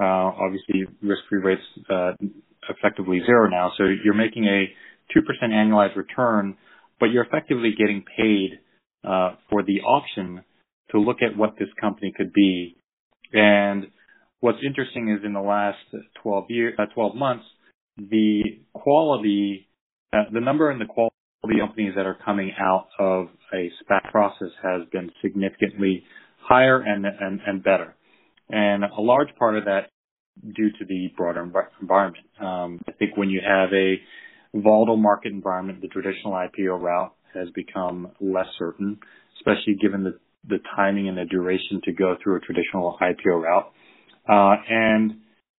Uh, 0.00 0.04
obviously, 0.04 0.84
risk-free 1.02 1.40
rates 1.42 1.62
uh, 1.90 2.12
effectively 2.68 3.20
zero 3.26 3.48
now, 3.48 3.72
so 3.76 3.84
you're 4.04 4.14
making 4.14 4.44
a 4.46 4.64
two 5.12 5.20
percent 5.22 5.52
annualized 5.52 5.96
return, 5.96 6.56
but 6.98 7.06
you're 7.06 7.24
effectively 7.24 7.74
getting 7.78 8.02
paid 8.16 8.60
uh, 9.04 9.34
for 9.50 9.62
the 9.62 9.80
option 9.82 10.42
to 10.92 10.98
look 10.98 11.18
at 11.22 11.36
what 11.36 11.54
this 11.58 11.68
company 11.80 12.12
could 12.16 12.32
be. 12.32 12.76
And 13.32 13.86
What's 14.40 14.58
interesting 14.66 15.10
is 15.10 15.24
in 15.24 15.34
the 15.34 15.40
last 15.40 15.76
12 16.22 16.44
year, 16.48 16.72
uh, 16.78 16.86
12 16.94 17.14
months, 17.14 17.44
the 17.98 18.42
quality, 18.72 19.68
uh, 20.14 20.24
the 20.32 20.40
number 20.40 20.70
and 20.70 20.80
the 20.80 20.86
quality 20.86 21.14
of 21.44 21.50
companies 21.68 21.92
that 21.94 22.06
are 22.06 22.16
coming 22.24 22.50
out 22.58 22.86
of 22.98 23.26
a 23.52 23.70
SPAC 23.84 24.10
process 24.10 24.48
has 24.62 24.82
been 24.92 25.10
significantly 25.20 26.04
higher 26.40 26.80
and, 26.80 27.04
and, 27.04 27.40
and 27.46 27.62
better. 27.62 27.94
And 28.52 28.84
a 28.84 29.00
large 29.00 29.34
part 29.38 29.56
of 29.56 29.64
that 29.64 29.90
due 30.54 30.70
to 30.70 30.84
the 30.86 31.08
broader 31.16 31.48
environment. 31.80 32.24
Um, 32.40 32.80
I 32.88 32.92
think 32.92 33.16
when 33.16 33.30
you 33.30 33.40
have 33.46 33.70
a 33.72 33.96
volatile 34.54 34.96
market 34.96 35.32
environment, 35.32 35.80
the 35.80 35.88
traditional 35.88 36.32
IPO 36.32 36.80
route 36.80 37.14
has 37.34 37.48
become 37.54 38.10
less 38.20 38.46
certain, 38.58 38.98
especially 39.38 39.74
given 39.80 40.04
the, 40.04 40.18
the 40.48 40.58
timing 40.74 41.08
and 41.08 41.16
the 41.16 41.24
duration 41.24 41.80
to 41.84 41.92
go 41.92 42.16
through 42.22 42.36
a 42.36 42.40
traditional 42.40 42.96
IPO 43.00 43.42
route. 43.42 43.72
Uh, 44.28 44.56
and 44.68 45.14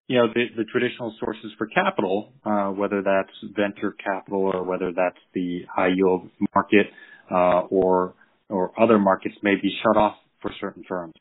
you 0.08 0.18
know 0.18 0.28
the, 0.34 0.46
the 0.58 0.66
traditional 0.66 1.16
sources 1.20 1.52
for 1.58 1.68
capital, 1.68 2.34
uh, 2.46 2.68
whether 2.68 3.02
that's 3.02 3.32
venture 3.56 3.96
capital 4.04 4.52
or 4.54 4.64
whether 4.64 4.92
that's 4.92 5.18
the 5.34 5.62
high 5.74 5.90
yield 5.96 6.30
market 6.54 6.88
uh, 7.32 7.62
or 7.70 8.14
or 8.50 8.72
other 8.80 9.00
markets, 9.00 9.36
may 9.42 9.56
be 9.56 9.72
shut 9.84 9.96
off 9.96 10.16
for 10.42 10.52
certain 10.60 10.84
firms. 10.88 11.14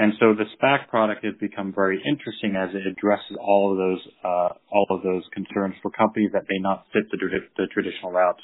And 0.00 0.14
so 0.18 0.32
the 0.32 0.48
SPAC 0.56 0.88
product 0.88 1.22
has 1.26 1.34
become 1.38 1.74
very 1.76 2.02
interesting 2.08 2.56
as 2.56 2.74
it 2.74 2.86
addresses 2.86 3.36
all 3.38 3.70
of 3.70 3.76
those 3.76 4.00
uh, 4.24 4.48
all 4.72 4.86
of 4.88 5.02
those 5.02 5.24
concerns 5.34 5.74
for 5.82 5.90
companies 5.90 6.30
that 6.32 6.44
may 6.48 6.58
not 6.58 6.86
fit 6.90 7.02
the, 7.10 7.18
the 7.58 7.66
traditional 7.66 8.10
routes 8.10 8.40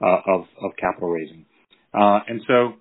uh, 0.00 0.20
of 0.26 0.46
of 0.64 0.70
capital 0.80 1.10
raising. 1.10 1.44
Uh, 1.92 2.20
and 2.26 2.40
so 2.48 2.72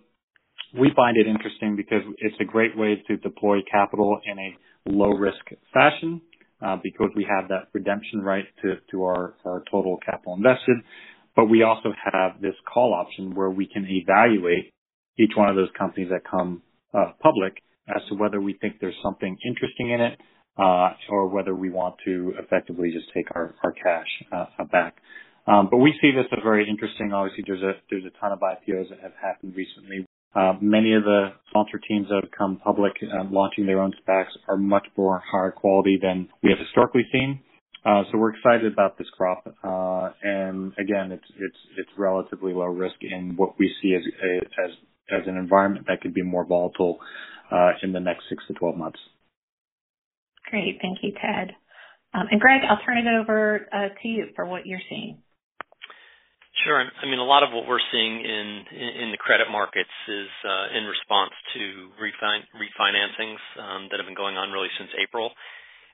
we 0.79 0.93
find 0.95 1.17
it 1.17 1.27
interesting 1.27 1.75
because 1.75 2.03
it's 2.19 2.37
a 2.39 2.45
great 2.45 2.77
way 2.77 3.03
to 3.05 3.17
deploy 3.17 3.57
capital 3.69 4.21
in 4.25 4.39
a 4.39 4.55
low 4.85 5.11
risk 5.11 5.43
fashion 5.73 6.21
uh, 6.65 6.77
because 6.81 7.09
we 7.17 7.27
have 7.29 7.49
that 7.49 7.67
redemption 7.73 8.21
right 8.21 8.45
to, 8.61 8.75
to 8.91 9.03
our, 9.03 9.35
our 9.43 9.61
total 9.69 9.97
capital 10.05 10.35
invested. 10.35 10.77
But 11.35 11.45
we 11.47 11.63
also 11.63 11.89
have 12.13 12.39
this 12.39 12.55
call 12.73 12.93
option 12.93 13.35
where 13.35 13.49
we 13.49 13.67
can 13.67 13.85
evaluate 13.85 14.71
each 15.19 15.31
one 15.35 15.49
of 15.49 15.57
those 15.57 15.69
companies 15.77 16.09
that 16.11 16.21
come 16.29 16.61
uh, 16.93 17.11
public 17.21 17.61
as 17.87 18.01
to 18.09 18.15
whether 18.15 18.41
we 18.41 18.53
think 18.53 18.75
there's 18.79 18.95
something 19.03 19.37
interesting 19.45 19.91
in 19.91 20.01
it 20.01 20.19
uh, 20.57 20.89
or 21.09 21.27
whether 21.27 21.53
we 21.53 21.69
want 21.69 21.95
to 22.05 22.33
effectively 22.39 22.91
just 22.91 23.07
take 23.13 23.27
our, 23.35 23.55
our 23.63 23.71
cash 23.71 24.07
uh, 24.31 24.63
back. 24.71 24.97
Um, 25.47 25.67
but 25.69 25.77
we 25.77 25.93
see 26.01 26.11
this 26.11 26.25
as 26.31 26.39
very 26.43 26.67
interesting. 26.67 27.13
Obviously, 27.13 27.43
there's 27.45 27.61
a 27.61 27.73
there's 27.89 28.05
a 28.05 28.19
ton 28.19 28.31
of 28.31 28.39
IPOs 28.39 28.89
that 28.89 28.99
have 29.01 29.13
happened 29.21 29.55
recently 29.55 30.05
uh, 30.35 30.53
many 30.59 30.93
of 30.93 31.03
the 31.03 31.29
sponsor 31.49 31.79
teams 31.87 32.07
that 32.09 32.19
have 32.21 32.31
come 32.37 32.57
public 32.57 32.91
uh, 33.01 33.23
launching 33.31 33.65
their 33.65 33.79
own 33.79 33.93
SPACs 34.05 34.35
are 34.49 34.57
much 34.57 34.85
more 34.97 35.23
higher 35.31 35.51
quality 35.51 35.97
than 36.01 36.27
we 36.43 36.49
have 36.49 36.59
historically 36.59 37.05
seen. 37.11 37.39
Uh, 37.85 38.03
so 38.11 38.17
we're 38.17 38.35
excited 38.35 38.71
about 38.71 38.97
this 38.97 39.07
crop. 39.15 39.45
Uh, 39.63 40.09
and 40.23 40.73
again, 40.77 41.11
it's, 41.11 41.27
it's, 41.37 41.57
it's 41.77 41.89
relatively 41.97 42.51
low 42.51 42.65
risk 42.65 42.95
in 43.01 43.35
what 43.37 43.57
we 43.57 43.71
see 43.81 43.95
as, 43.95 44.01
as, 44.65 44.71
as 45.11 45.27
an 45.27 45.37
environment 45.37 45.85
that 45.87 46.01
could 46.01 46.13
be 46.13 46.23
more 46.23 46.45
volatile, 46.45 46.99
uh, 47.51 47.71
in 47.83 47.91
the 47.91 47.99
next 47.99 48.23
six 48.29 48.43
to 48.47 48.53
12 48.53 48.77
months. 48.77 48.99
Great. 50.49 50.79
Thank 50.81 50.99
you, 51.01 51.11
Ted. 51.13 51.55
Um, 52.13 52.27
and 52.31 52.39
Greg, 52.39 52.61
I'll 52.63 52.79
turn 52.85 52.97
it 52.97 53.07
over 53.07 53.67
uh, 53.73 53.89
to 54.01 54.07
you 54.07 54.27
for 54.35 54.45
what 54.45 54.65
you're 54.65 54.83
seeing. 54.89 55.19
Sure. 56.63 56.79
I 56.79 57.05
mean, 57.05 57.19
a 57.19 57.27
lot 57.27 57.43
of 57.43 57.51
what 57.51 57.67
we're 57.67 57.83
seeing 57.91 58.23
in 58.23 58.47
in 58.71 59.11
the 59.11 59.19
credit 59.19 59.51
markets 59.51 59.91
is 60.07 60.31
uh, 60.47 60.71
in 60.71 60.87
response 60.87 61.35
to 61.53 61.91
refin- 61.99 62.47
refinancings 62.55 63.43
um, 63.59 63.81
that 63.91 63.99
have 63.99 64.07
been 64.07 64.15
going 64.15 64.39
on 64.39 64.55
really 64.55 64.71
since 64.79 64.89
April. 64.95 65.35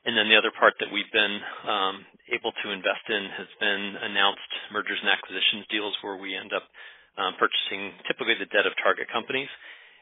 And 0.05 0.13
then 0.13 0.29
the 0.29 0.37
other 0.37 0.53
part 0.53 0.77
that 0.79 0.93
we've 0.93 1.09
been 1.09 1.37
um, 1.65 2.05
able 2.29 2.53
to 2.53 2.67
invest 2.69 3.05
in 3.09 3.25
has 3.37 3.49
been 3.57 3.85
announced 4.05 4.51
mergers 4.69 5.01
and 5.01 5.09
acquisitions 5.09 5.65
deals 5.69 5.97
where 6.01 6.17
we 6.17 6.37
end 6.37 6.53
up 6.53 6.65
um, 7.21 7.37
purchasing 7.37 7.93
typically 8.09 8.33
the 8.41 8.49
debt 8.49 8.65
of 8.65 8.73
target 8.81 9.05
companies. 9.13 9.49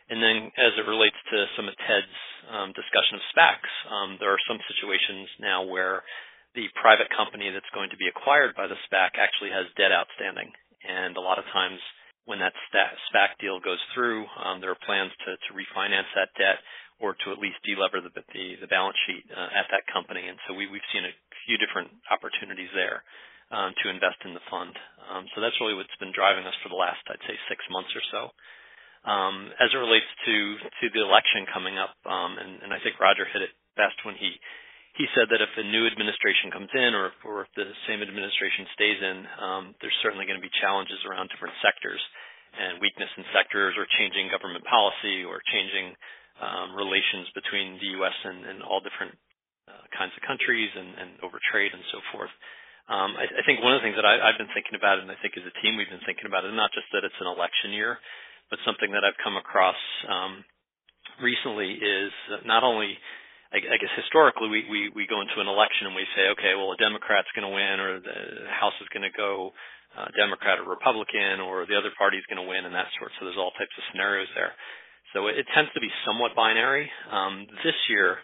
And 0.09 0.17
then 0.23 0.49
as 0.57 0.73
it 0.79 0.89
relates 0.89 1.19
to 1.29 1.37
some 1.53 1.69
of 1.69 1.75
Ted's 1.85 2.17
um, 2.49 2.73
discussion 2.73 3.19
of 3.19 3.23
SPACs, 3.29 3.73
um, 3.91 4.09
there 4.17 4.33
are 4.33 4.47
some 4.49 4.57
situations 4.65 5.29
now 5.37 5.67
where 5.67 6.01
the 6.57 6.65
private 6.81 7.13
company 7.13 7.53
that's 7.53 7.69
going 7.77 7.93
to 7.93 7.99
be 7.99 8.09
acquired 8.09 8.57
by 8.57 8.65
the 8.65 8.79
SPAC 8.89 9.21
actually 9.21 9.53
has 9.53 9.69
debt 9.77 9.93
outstanding. 9.93 10.49
And 10.81 11.13
a 11.13 11.21
lot 11.21 11.37
of 11.37 11.45
times 11.53 11.77
when 12.25 12.41
that 12.41 12.57
SPAC 12.73 13.37
deal 13.37 13.61
goes 13.61 13.81
through, 13.93 14.25
um, 14.41 14.57
there 14.61 14.73
are 14.73 14.85
plans 14.87 15.13
to, 15.29 15.37
to 15.37 15.49
refinance 15.53 16.09
that 16.17 16.33
debt 16.41 16.57
or 16.97 17.13
to 17.25 17.31
at 17.31 17.39
least 17.39 17.61
delever 17.61 18.01
the, 18.01 18.11
the, 18.33 18.65
the 18.65 18.69
balance 18.69 18.97
sheet 19.05 19.23
uh, 19.29 19.49
at 19.53 19.69
that 19.69 19.85
company. 19.93 20.25
And 20.25 20.41
so 20.49 20.57
we, 20.57 20.65
we've 20.65 20.85
seen 20.89 21.05
a 21.05 21.13
few 21.45 21.61
different 21.61 21.93
opportunities 22.09 22.69
there 22.73 23.05
um, 23.49 23.73
to 23.81 23.89
invest 23.89 24.21
in 24.25 24.33
the 24.33 24.45
fund. 24.49 24.73
Um, 25.09 25.25
so 25.33 25.41
that's 25.41 25.57
really 25.57 25.73
what's 25.73 25.93
been 25.97 26.13
driving 26.13 26.45
us 26.45 26.55
for 26.61 26.69
the 26.69 26.77
last, 26.77 27.01
I'd 27.09 27.23
say, 27.25 27.35
six 27.49 27.65
months 27.73 27.89
or 27.97 28.03
so. 28.13 28.21
Um, 29.07 29.49
as 29.57 29.71
it 29.71 29.79
relates 29.79 30.09
to 30.27 30.35
to 30.83 30.85
the 30.91 31.01
election 31.01 31.47
coming 31.49 31.79
up, 31.79 31.95
um, 32.03 32.35
and, 32.35 32.67
and 32.67 32.71
I 32.75 32.83
think 32.83 32.99
Roger 32.99 33.23
hit 33.23 33.41
it 33.41 33.55
best 33.79 33.95
when 34.03 34.19
he 34.19 34.35
he 34.99 35.07
said 35.15 35.31
that 35.31 35.39
if 35.39 35.53
a 35.55 35.63
new 35.63 35.87
administration 35.87 36.51
comes 36.51 36.67
in 36.75 36.91
or, 36.91 37.15
if, 37.15 37.17
or 37.23 37.47
if 37.47 37.51
the 37.55 37.71
same 37.87 38.03
administration 38.03 38.67
stays 38.75 38.99
in, 38.99 39.17
um, 39.39 39.63
there's 39.79 39.95
certainly 40.03 40.27
going 40.27 40.35
to 40.35 40.43
be 40.43 40.51
challenges 40.59 40.99
around 41.07 41.31
different 41.31 41.55
sectors 41.63 42.03
and 42.59 42.83
weakness 42.83 43.07
in 43.15 43.23
sectors 43.31 43.79
or 43.79 43.87
changing 43.95 44.27
government 44.27 44.67
policy 44.67 45.23
or 45.23 45.39
changing 45.47 45.95
um, 46.43 46.75
relations 46.75 47.31
between 47.31 47.79
the 47.79 47.95
U.S. 48.03 48.17
and, 48.27 48.43
and 48.43 48.57
all 48.59 48.83
different 48.83 49.15
uh, 49.71 49.85
kinds 49.95 50.11
of 50.19 50.25
countries 50.27 50.67
and, 50.73 50.91
and 50.99 51.09
over 51.23 51.39
trade 51.47 51.71
and 51.71 51.85
so 51.95 52.03
forth. 52.11 52.33
Um, 52.89 53.13
I, 53.15 53.29
I 53.29 53.41
think 53.45 53.61
one 53.61 53.77
of 53.77 53.79
the 53.79 53.85
things 53.85 53.95
that 54.01 54.09
I, 54.09 54.17
I've 54.17 54.41
been 54.41 54.49
thinking 54.51 54.73
about, 54.73 54.97
and 54.97 55.13
I 55.13 55.17
think 55.21 55.37
as 55.37 55.45
a 55.45 55.55
team 55.61 55.77
we've 55.77 55.91
been 55.91 56.03
thinking 56.09 56.25
about, 56.25 56.43
is 56.43 56.57
not 56.57 56.73
just 56.73 56.89
that 56.91 57.05
it's 57.05 57.21
an 57.21 57.29
election 57.29 57.71
year, 57.71 58.01
but 58.49 58.57
something 58.65 58.89
that 58.97 59.05
I've 59.05 59.17
come 59.21 59.37
across 59.37 59.77
um, 60.09 60.41
recently 61.21 61.77
is 61.77 62.11
not 62.49 62.65
only 62.65 62.97
I, 63.49 63.81
guess 63.81 63.89
historically 63.97 64.49
we, 64.49 64.61
we 64.69 64.81
we 64.93 65.09
go 65.09 65.25
into 65.25 65.41
an 65.41 65.49
election 65.49 65.89
and 65.89 65.97
we 65.97 66.05
say, 66.13 66.29
okay, 66.37 66.53
well, 66.53 66.69
a 66.69 66.77
Democrat's 66.77 67.33
going 67.33 67.49
to 67.49 67.53
win, 67.53 67.81
or 67.81 67.97
the 67.97 68.45
House 68.53 68.77
is 68.77 68.89
going 68.93 69.05
to 69.05 69.13
go 69.13 69.49
uh, 69.97 70.05
Democrat 70.13 70.61
or 70.61 70.69
Republican, 70.69 71.41
or 71.41 71.65
the 71.65 71.73
other 71.73 71.89
party 71.97 72.21
is 72.21 72.27
going 72.29 72.37
to 72.37 72.45
win, 72.45 72.69
and 72.69 72.77
that 72.77 72.93
sort. 73.01 73.09
So 73.17 73.25
there's 73.25 73.41
all 73.41 73.49
types 73.57 73.73
of 73.73 73.83
scenarios 73.89 74.29
there. 74.37 74.53
So 75.17 75.25
it, 75.33 75.41
it 75.41 75.49
tends 75.57 75.73
to 75.73 75.81
be 75.81 75.89
somewhat 76.05 76.37
binary. 76.37 76.85
Um, 77.09 77.49
this 77.65 77.77
year, 77.89 78.21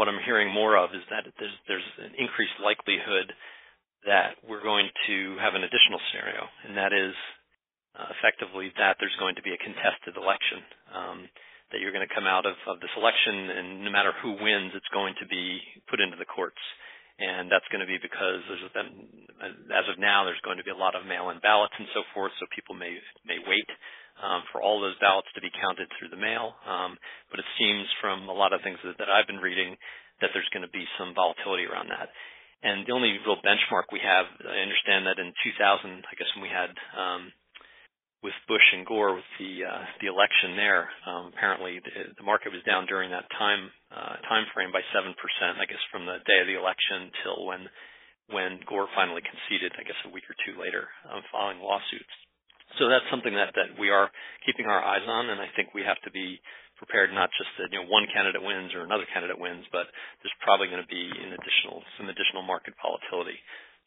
what 0.00 0.08
I'm 0.08 0.20
hearing 0.24 0.48
more 0.48 0.80
of 0.80 0.96
is 0.96 1.04
that 1.12 1.28
there's 1.36 1.56
there's 1.68 1.90
an 2.00 2.16
increased 2.16 2.56
likelihood 2.64 3.36
that 4.06 4.36
we're 4.44 4.62
going 4.62 4.88
to 5.08 5.36
have 5.40 5.54
an 5.56 5.64
additional 5.64 6.00
scenario, 6.10 6.44
and 6.68 6.76
that 6.76 6.92
is 6.92 7.14
uh, 7.96 8.10
effectively 8.18 8.72
that 8.76 8.96
there's 9.00 9.16
going 9.18 9.36
to 9.36 9.44
be 9.44 9.54
a 9.54 9.60
contested 9.60 10.16
election. 10.16 10.60
Um, 10.92 11.18
that 11.72 11.82
you're 11.82 11.94
going 11.96 12.06
to 12.06 12.14
come 12.14 12.28
out 12.28 12.46
of, 12.46 12.54
of 12.70 12.78
this 12.78 12.92
election, 12.94 13.50
and 13.50 13.82
no 13.82 13.90
matter 13.90 14.14
who 14.22 14.38
wins, 14.38 14.70
it's 14.78 14.94
going 14.94 15.16
to 15.18 15.26
be 15.26 15.58
put 15.90 15.98
into 15.98 16.14
the 16.14 16.28
courts. 16.28 16.60
And 17.18 17.46
that's 17.46 17.66
going 17.70 17.82
to 17.82 17.86
be 17.86 17.98
because 17.98 18.42
there's 18.50 18.74
been, 18.74 19.26
as 19.70 19.86
of 19.86 20.02
now, 20.02 20.26
there's 20.26 20.42
going 20.42 20.58
to 20.58 20.66
be 20.66 20.74
a 20.74 20.78
lot 20.78 20.98
of 20.98 21.06
mail-in 21.06 21.38
ballots 21.42 21.74
and 21.78 21.86
so 21.94 22.02
forth. 22.10 22.34
So 22.38 22.46
people 22.50 22.74
may 22.74 22.90
may 23.22 23.38
wait 23.38 23.70
um, 24.18 24.42
for 24.50 24.58
all 24.58 24.82
those 24.82 24.98
ballots 24.98 25.30
to 25.34 25.42
be 25.42 25.50
counted 25.54 25.86
through 25.94 26.10
the 26.10 26.18
mail. 26.18 26.58
Um, 26.66 26.98
but 27.30 27.38
it 27.38 27.46
seems 27.54 27.86
from 28.02 28.26
a 28.26 28.34
lot 28.34 28.50
of 28.50 28.66
things 28.66 28.82
that, 28.82 28.98
that 28.98 29.10
I've 29.10 29.30
been 29.30 29.42
reading 29.42 29.78
that 30.22 30.34
there's 30.34 30.50
going 30.50 30.66
to 30.66 30.74
be 30.74 30.86
some 30.98 31.14
volatility 31.14 31.70
around 31.70 31.86
that. 31.94 32.10
And 32.64 32.88
the 32.88 32.96
only 32.96 33.20
real 33.20 33.36
benchmark 33.44 33.92
we 33.92 34.00
have, 34.00 34.24
I 34.40 34.64
understand 34.64 35.04
that 35.04 35.20
in 35.20 35.36
2000, 35.44 36.08
I 36.08 36.14
guess 36.16 36.32
when 36.32 36.42
we 36.42 36.48
had 36.48 36.72
um, 36.96 37.28
with 38.24 38.32
Bush 38.48 38.64
and 38.72 38.88
Gore 38.88 39.20
with 39.20 39.28
the 39.36 39.68
uh, 39.68 39.84
the 40.00 40.08
election 40.08 40.56
there. 40.56 40.88
Um, 41.04 41.28
apparently, 41.36 41.84
the, 41.84 42.16
the 42.16 42.24
market 42.24 42.56
was 42.56 42.64
down 42.64 42.88
during 42.88 43.12
that 43.12 43.28
time 43.36 43.68
uh, 43.92 44.16
time 44.24 44.48
frame 44.56 44.72
by 44.72 44.80
seven 44.96 45.12
percent. 45.20 45.60
I 45.60 45.68
guess 45.68 45.84
from 45.92 46.08
the 46.08 46.24
day 46.24 46.40
of 46.40 46.48
the 46.48 46.56
election 46.56 47.12
till 47.20 47.44
when 47.44 47.68
when 48.32 48.64
Gore 48.64 48.88
finally 48.96 49.20
conceded. 49.20 49.76
I 49.76 49.84
guess 49.84 50.00
a 50.08 50.14
week 50.16 50.24
or 50.24 50.36
two 50.48 50.56
later, 50.56 50.88
um, 51.04 51.20
following 51.28 51.60
lawsuits. 51.60 52.16
So 52.80 52.88
that's 52.88 53.04
something 53.12 53.36
that 53.36 53.52
that 53.60 53.76
we 53.76 53.92
are 53.92 54.08
keeping 54.48 54.72
our 54.72 54.80
eyes 54.80 55.04
on, 55.04 55.28
and 55.28 55.36
I 55.36 55.52
think 55.52 55.76
we 55.76 55.84
have 55.84 56.00
to 56.08 56.10
be 56.10 56.40
prepared 56.84 57.16
not 57.16 57.32
just 57.40 57.48
that 57.56 57.72
you 57.72 57.80
know 57.80 57.88
one 57.88 58.04
candidate 58.12 58.44
wins 58.44 58.76
or 58.76 58.84
another 58.84 59.08
candidate 59.08 59.40
wins, 59.40 59.64
but 59.72 59.88
there's 60.20 60.36
probably 60.44 60.68
going 60.68 60.84
to 60.84 60.92
be 60.92 61.08
an 61.08 61.32
additional 61.32 61.80
some 61.96 62.12
additional 62.12 62.44
market 62.44 62.76
volatility. 62.76 63.40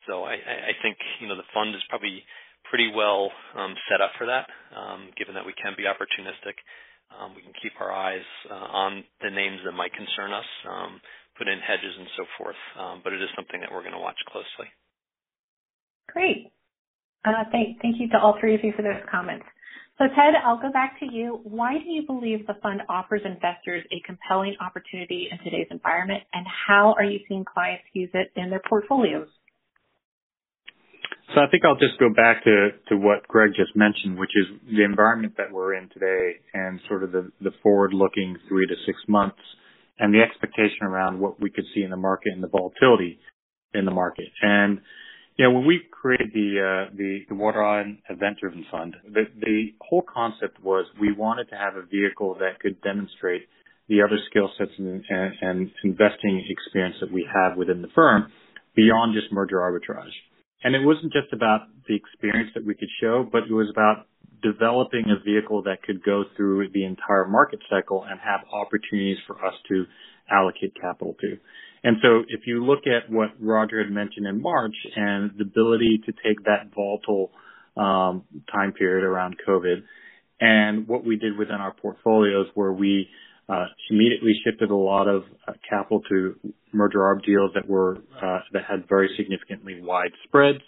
So 0.09 0.25
I, 0.25 0.41
I 0.41 0.73
think 0.81 0.97
you 1.21 1.29
know 1.29 1.37
the 1.37 1.45
fund 1.53 1.77
is 1.77 1.85
probably 1.93 2.25
pretty 2.65 2.89
well 2.89 3.29
um, 3.53 3.77
set 3.87 4.01
up 4.01 4.11
for 4.17 4.25
that, 4.25 4.49
um, 4.73 5.13
given 5.15 5.37
that 5.37 5.45
we 5.45 5.53
can 5.53 5.77
be 5.77 5.85
opportunistic. 5.85 6.57
Um, 7.07 7.37
we 7.37 7.41
can 7.41 7.55
keep 7.61 7.71
our 7.79 7.93
eyes 7.93 8.25
uh, 8.51 8.67
on 8.83 9.03
the 9.23 9.31
names 9.31 9.63
that 9.63 9.71
might 9.71 9.93
concern 9.95 10.33
us, 10.35 10.49
um, 10.67 10.99
put 11.37 11.47
in 11.47 11.59
hedges 11.63 11.95
and 11.95 12.07
so 12.19 12.23
forth. 12.35 12.59
Um, 12.75 12.99
but 13.03 13.13
it 13.13 13.21
is 13.23 13.31
something 13.35 13.61
that 13.61 13.71
we're 13.71 13.85
going 13.85 13.95
to 13.95 14.03
watch 14.03 14.19
closely. 14.27 14.67
Great. 16.11 16.51
Uh, 17.23 17.47
thank, 17.51 17.79
thank 17.81 17.95
you 17.99 18.09
to 18.09 18.19
all 18.19 18.35
three 18.39 18.55
of 18.55 18.63
you 18.63 18.73
for 18.75 18.81
those 18.81 18.99
comments. 19.09 19.45
So 19.97 20.05
Ted, 20.05 20.35
I'll 20.45 20.61
go 20.61 20.71
back 20.71 20.99
to 20.99 21.07
you. 21.11 21.41
Why 21.43 21.73
do 21.73 21.89
you 21.89 22.05
believe 22.05 22.45
the 22.45 22.53
fund 22.61 22.81
offers 22.87 23.21
investors 23.25 23.83
a 23.91 23.99
compelling 24.05 24.55
opportunity 24.61 25.27
in 25.31 25.39
today's 25.39 25.65
environment, 25.71 26.21
and 26.33 26.45
how 26.67 26.93
are 26.97 27.03
you 27.03 27.19
seeing 27.27 27.43
clients 27.43 27.83
use 27.93 28.11
it 28.13 28.31
in 28.35 28.51
their 28.51 28.61
portfolios? 28.69 29.27
So 31.33 31.41
I 31.41 31.47
think 31.49 31.65
I'll 31.65 31.75
just 31.75 31.99
go 31.99 32.09
back 32.13 32.43
to, 32.43 32.69
to 32.89 32.95
what 32.95 33.27
Greg 33.27 33.51
just 33.55 33.75
mentioned, 33.75 34.17
which 34.17 34.31
is 34.35 34.75
the 34.77 34.83
environment 34.83 35.33
that 35.37 35.51
we're 35.51 35.73
in 35.73 35.89
today 35.89 36.39
and 36.53 36.79
sort 36.87 37.03
of 37.03 37.11
the, 37.11 37.31
the 37.41 37.51
forward 37.63 37.93
looking 37.93 38.37
three 38.47 38.67
to 38.67 38.75
six 38.85 38.97
months 39.07 39.41
and 39.99 40.13
the 40.13 40.21
expectation 40.21 40.83
around 40.83 41.19
what 41.19 41.41
we 41.41 41.49
could 41.49 41.65
see 41.73 41.81
in 41.81 41.89
the 41.89 41.97
market 41.97 42.31
and 42.33 42.41
the 42.41 42.47
volatility 42.47 43.19
in 43.73 43.83
the 43.83 43.91
market. 43.91 44.27
And, 44.41 44.79
know, 45.45 45.51
when 45.51 45.67
we 45.67 45.81
created 45.91 46.31
the, 46.33 46.87
uh, 46.89 46.95
the, 46.95 47.19
the 47.29 47.35
Water 47.35 47.63
Island 47.63 47.99
Event 48.09 48.37
Driven 48.39 48.65
Fund, 48.71 48.95
the, 49.05 49.25
the 49.39 49.73
whole 49.81 50.01
concept 50.01 50.63
was 50.63 50.85
we 50.99 51.11
wanted 51.11 51.49
to 51.49 51.55
have 51.55 51.75
a 51.75 51.85
vehicle 51.85 52.35
that 52.39 52.59
could 52.59 52.81
demonstrate 52.81 53.43
the 53.87 54.01
other 54.01 54.17
skill 54.29 54.49
sets 54.57 54.71
and, 54.77 55.03
and, 55.09 55.33
and 55.41 55.71
investing 55.83 56.43
experience 56.49 56.95
that 57.01 57.11
we 57.11 57.27
have 57.31 57.57
within 57.57 57.81
the 57.81 57.87
firm 57.93 58.31
beyond 58.75 59.15
just 59.15 59.31
merger 59.31 59.57
arbitrage. 59.57 60.13
And 60.63 60.75
it 60.75 60.83
wasn't 60.83 61.13
just 61.13 61.31
about 61.33 61.67
the 61.87 61.95
experience 61.95 62.49
that 62.55 62.65
we 62.65 62.73
could 62.73 62.89
show, 62.99 63.27
but 63.31 63.43
it 63.43 63.53
was 63.53 63.69
about 63.69 64.07
developing 64.41 65.05
a 65.09 65.23
vehicle 65.23 65.63
that 65.63 65.83
could 65.83 66.03
go 66.03 66.23
through 66.35 66.69
the 66.73 66.83
entire 66.83 67.27
market 67.27 67.59
cycle 67.69 68.05
and 68.07 68.19
have 68.19 68.41
opportunities 68.51 69.17
for 69.25 69.43
us 69.45 69.53
to 69.69 69.85
allocate 70.29 70.73
capital 70.79 71.15
to. 71.21 71.37
And 71.83 71.97
so 72.01 72.23
if 72.27 72.41
you 72.45 72.65
look 72.65 72.83
at 72.87 73.11
what 73.11 73.29
Roger 73.39 73.83
had 73.83 73.91
mentioned 73.91 74.25
in 74.25 74.41
March 74.41 74.75
and 74.95 75.31
the 75.37 75.43
ability 75.43 76.01
to 76.05 76.11
take 76.11 76.43
that 76.45 76.71
volatile 76.73 77.31
um, 77.77 78.23
time 78.51 78.73
period 78.73 79.03
around 79.03 79.35
COVID 79.47 79.83
and 80.39 80.87
what 80.87 81.05
we 81.05 81.15
did 81.17 81.37
within 81.37 81.55
our 81.55 81.73
portfolios 81.73 82.47
where 82.55 82.71
we 82.71 83.07
uh, 83.49 83.65
immediately 83.89 84.33
shifted 84.43 84.71
a 84.71 84.75
lot 84.75 85.07
of 85.07 85.23
uh, 85.47 85.53
capital 85.69 86.01
to 86.09 86.35
merger 86.73 86.99
arb 86.99 87.23
deals 87.23 87.51
that 87.55 87.67
were 87.67 87.97
uh, 88.21 88.39
that 88.51 88.63
had 88.69 88.87
very 88.89 89.09
significantly 89.17 89.79
wide 89.81 90.11
spreads. 90.25 90.59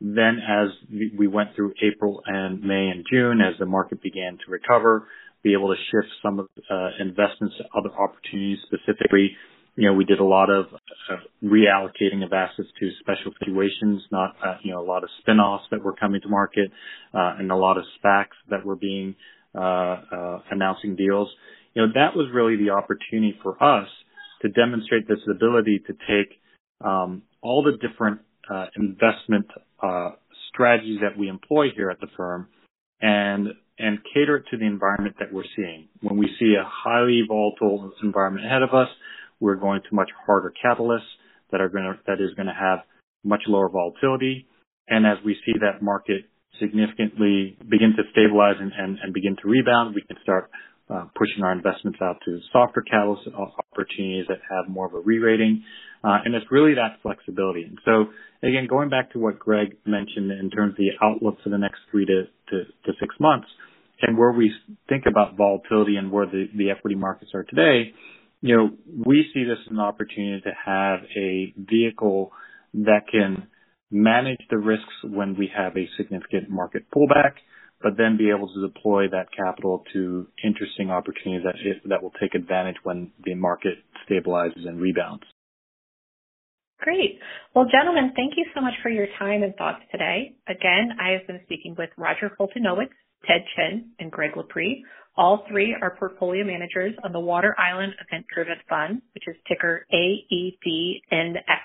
Then, 0.00 0.38
as 0.46 0.70
we 0.90 1.28
went 1.28 1.50
through 1.54 1.74
April 1.82 2.22
and 2.26 2.60
May 2.62 2.88
and 2.88 3.04
June, 3.10 3.40
as 3.40 3.58
the 3.58 3.66
market 3.66 4.02
began 4.02 4.38
to 4.44 4.50
recover, 4.50 5.06
be 5.42 5.52
able 5.52 5.68
to 5.68 5.80
shift 5.90 6.12
some 6.22 6.40
of 6.40 6.48
uh, 6.70 6.88
investments 6.98 7.54
to 7.58 7.64
other 7.78 7.90
opportunities. 7.96 8.58
Specifically, 8.66 9.36
you 9.76 9.88
know, 9.88 9.94
we 9.94 10.04
did 10.04 10.20
a 10.20 10.24
lot 10.24 10.50
of 10.50 10.66
uh, 11.10 11.16
reallocating 11.42 12.24
of 12.24 12.32
assets 12.32 12.68
to 12.78 12.90
special 13.00 13.32
situations, 13.38 14.02
not 14.12 14.36
uh, 14.44 14.56
you 14.62 14.72
know 14.72 14.80
a 14.80 14.86
lot 14.86 15.02
of 15.02 15.10
spin-offs 15.20 15.64
that 15.70 15.82
were 15.82 15.94
coming 15.94 16.20
to 16.20 16.28
market, 16.28 16.70
uh, 17.12 17.34
and 17.38 17.50
a 17.50 17.56
lot 17.56 17.76
of 17.76 17.84
SPACs 17.98 18.36
that 18.50 18.64
were 18.64 18.76
being 18.76 19.14
uh 19.56 20.00
uh 20.10 20.38
announcing 20.50 20.96
deals 20.96 21.28
you 21.74 21.82
know, 21.82 21.88
that 21.94 22.16
was 22.16 22.28
really 22.32 22.56
the 22.56 22.70
opportunity 22.70 23.36
for 23.42 23.62
us 23.62 23.88
to 24.42 24.48
demonstrate 24.48 25.08
this 25.08 25.18
ability 25.28 25.82
to 25.86 25.92
take 25.92 26.38
um, 26.84 27.22
all 27.42 27.62
the 27.62 27.76
different 27.86 28.20
uh, 28.50 28.66
investment 28.76 29.46
uh, 29.82 30.10
strategies 30.52 31.00
that 31.00 31.18
we 31.18 31.28
employ 31.28 31.66
here 31.74 31.90
at 31.90 32.00
the 32.00 32.06
firm 32.16 32.48
and 33.00 33.48
and 33.76 33.98
cater 34.14 34.36
it 34.36 34.44
to 34.52 34.56
the 34.56 34.64
environment 34.64 35.16
that 35.18 35.32
we're 35.32 35.42
seeing. 35.56 35.88
When 36.00 36.16
we 36.16 36.28
see 36.38 36.54
a 36.54 36.64
highly 36.64 37.22
volatile 37.26 37.92
environment 38.04 38.46
ahead 38.46 38.62
of 38.62 38.68
us, 38.72 38.86
we're 39.40 39.56
going 39.56 39.80
to 39.88 39.94
much 39.94 40.10
harder 40.26 40.52
catalysts 40.64 41.00
that 41.50 41.60
are 41.60 41.68
going 41.68 41.84
to 41.84 41.98
that 42.06 42.20
is 42.20 42.34
going 42.34 42.46
to 42.46 42.58
have 42.58 42.80
much 43.24 43.42
lower 43.46 43.68
volatility. 43.68 44.46
And 44.88 45.06
as 45.06 45.18
we 45.24 45.36
see 45.46 45.52
that 45.60 45.82
market 45.82 46.24
significantly 46.60 47.56
begin 47.68 47.94
to 47.96 48.02
stabilize 48.12 48.56
and, 48.60 48.72
and, 48.76 48.98
and 49.02 49.12
begin 49.12 49.36
to 49.42 49.48
rebound, 49.48 49.94
we 49.94 50.02
can 50.02 50.16
start 50.22 50.50
uh, 50.90 51.06
pushing 51.16 51.42
our 51.42 51.52
investments 51.52 51.98
out 52.02 52.16
to 52.24 52.38
softer 52.52 52.82
catalyst 52.82 53.22
opportunities 53.72 54.26
that 54.28 54.38
have 54.50 54.68
more 54.68 54.86
of 54.86 54.94
a 54.94 55.00
re-rating. 55.00 55.64
Uh, 56.04 56.18
and 56.24 56.34
it's 56.34 56.44
really 56.50 56.74
that 56.74 57.00
flexibility. 57.02 57.62
And 57.62 57.78
so 57.84 58.12
again, 58.46 58.66
going 58.68 58.90
back 58.90 59.12
to 59.12 59.18
what 59.18 59.38
Greg 59.38 59.78
mentioned 59.86 60.30
in 60.30 60.50
terms 60.50 60.72
of 60.72 60.76
the 60.76 60.92
outlook 61.02 61.38
for 61.42 61.48
the 61.48 61.58
next 61.58 61.78
three 61.90 62.04
to, 62.04 62.24
to, 62.50 62.64
to 62.84 62.92
six 63.00 63.14
months 63.18 63.48
and 64.02 64.18
where 64.18 64.32
we 64.32 64.52
think 64.88 65.04
about 65.06 65.36
volatility 65.36 65.96
and 65.96 66.12
where 66.12 66.26
the, 66.26 66.46
the 66.56 66.70
equity 66.70 66.96
markets 66.96 67.30
are 67.34 67.44
today, 67.44 67.92
you 68.44 68.54
know, 68.54 68.70
we 69.06 69.24
see 69.32 69.44
this 69.44 69.56
as 69.64 69.70
an 69.70 69.80
opportunity 69.80 70.42
to 70.42 70.52
have 70.66 71.00
a 71.16 71.54
vehicle 71.56 72.30
that 72.74 73.06
can 73.10 73.48
manage 73.90 74.40
the 74.50 74.58
risks 74.58 74.92
when 75.02 75.34
we 75.38 75.50
have 75.56 75.76
a 75.78 75.88
significant 75.96 76.50
market 76.50 76.84
pullback 76.94 77.32
but 77.84 77.98
then 77.98 78.16
be 78.16 78.30
able 78.30 78.48
to 78.48 78.66
deploy 78.66 79.08
that 79.08 79.26
capital 79.36 79.84
to 79.92 80.26
interesting 80.42 80.90
opportunities 80.90 81.44
that 81.44 81.54
it, 81.62 81.82
that 81.86 82.02
will 82.02 82.12
take 82.20 82.34
advantage 82.34 82.76
when 82.82 83.12
the 83.24 83.34
market 83.34 83.76
stabilizes 84.08 84.66
and 84.66 84.80
rebounds. 84.80 85.22
Great. 86.80 87.20
Well, 87.54 87.66
gentlemen, 87.70 88.12
thank 88.16 88.34
you 88.36 88.46
so 88.54 88.60
much 88.60 88.72
for 88.82 88.88
your 88.88 89.06
time 89.18 89.42
and 89.42 89.54
thoughts 89.56 89.82
today. 89.92 90.34
Again, 90.48 90.96
I 91.00 91.12
have 91.12 91.26
been 91.26 91.40
speaking 91.44 91.74
with 91.78 91.90
Roger 91.96 92.32
Foltynowicz, 92.40 92.96
Ted 93.26 93.44
Chen, 93.56 93.92
and 93.98 94.10
Greg 94.10 94.32
Loprete. 94.32 94.82
All 95.16 95.44
three 95.48 95.76
are 95.80 95.96
portfolio 95.96 96.44
managers 96.44 96.94
on 97.04 97.12
the 97.12 97.20
Water 97.20 97.54
Island 97.58 97.94
Event 98.00 98.26
Driven 98.34 98.56
Fund, 98.68 99.02
which 99.14 99.24
is 99.28 99.36
ticker 99.48 99.86
AEDNX. 99.92 101.64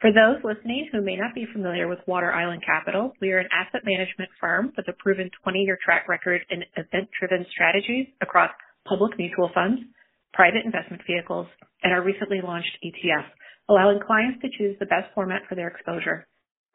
For 0.00 0.12
those 0.12 0.44
listening 0.44 0.88
who 0.92 1.00
may 1.00 1.16
not 1.16 1.34
be 1.34 1.46
familiar 1.52 1.88
with 1.88 2.00
Water 2.06 2.30
Island 2.30 2.62
Capital, 2.66 3.12
we 3.20 3.32
are 3.32 3.38
an 3.38 3.48
asset 3.50 3.80
management 3.84 4.28
firm 4.38 4.72
with 4.76 4.86
a 4.88 4.92
proven 4.92 5.30
20-year 5.46 5.78
track 5.82 6.06
record 6.06 6.42
in 6.50 6.64
event-driven 6.76 7.46
strategies 7.50 8.08
across 8.20 8.50
public 8.86 9.16
mutual 9.16 9.50
funds, 9.54 9.80
private 10.34 10.66
investment 10.66 11.02
vehicles, 11.06 11.46
and 11.82 11.94
our 11.94 12.02
recently 12.02 12.40
launched 12.42 12.76
ETF, 12.84 13.24
allowing 13.70 14.00
clients 14.04 14.42
to 14.42 14.48
choose 14.58 14.76
the 14.78 14.86
best 14.86 15.08
format 15.14 15.42
for 15.48 15.54
their 15.54 15.68
exposure. 15.68 16.26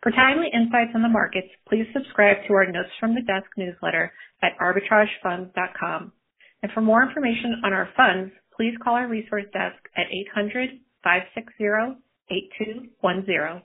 For 0.02 0.12
timely 0.12 0.48
insights 0.52 0.92
on 0.96 1.04
the 1.04 1.10
markets, 1.10 1.50
please 1.70 1.86
subscribe 1.94 2.38
to 2.48 2.54
our 2.54 2.66
Notes 2.66 2.90
from 3.00 3.14
the 3.14 3.22
Desk 3.22 3.46
newsletter 3.56 4.12
at 4.42 4.58
arbitragefunds.com. 4.58 6.12
And 6.64 6.72
for 6.72 6.82
more 6.82 7.04
information 7.04 7.62
on 7.64 7.74
our 7.74 7.90
funds, 7.96 8.34
please 8.56 8.74
call 8.84 8.96
our 8.96 9.08
resource 9.08 9.46
desk 9.54 9.78
at 9.96 10.08
800 10.12 10.70
560 11.04 12.02
8210. 12.30 13.62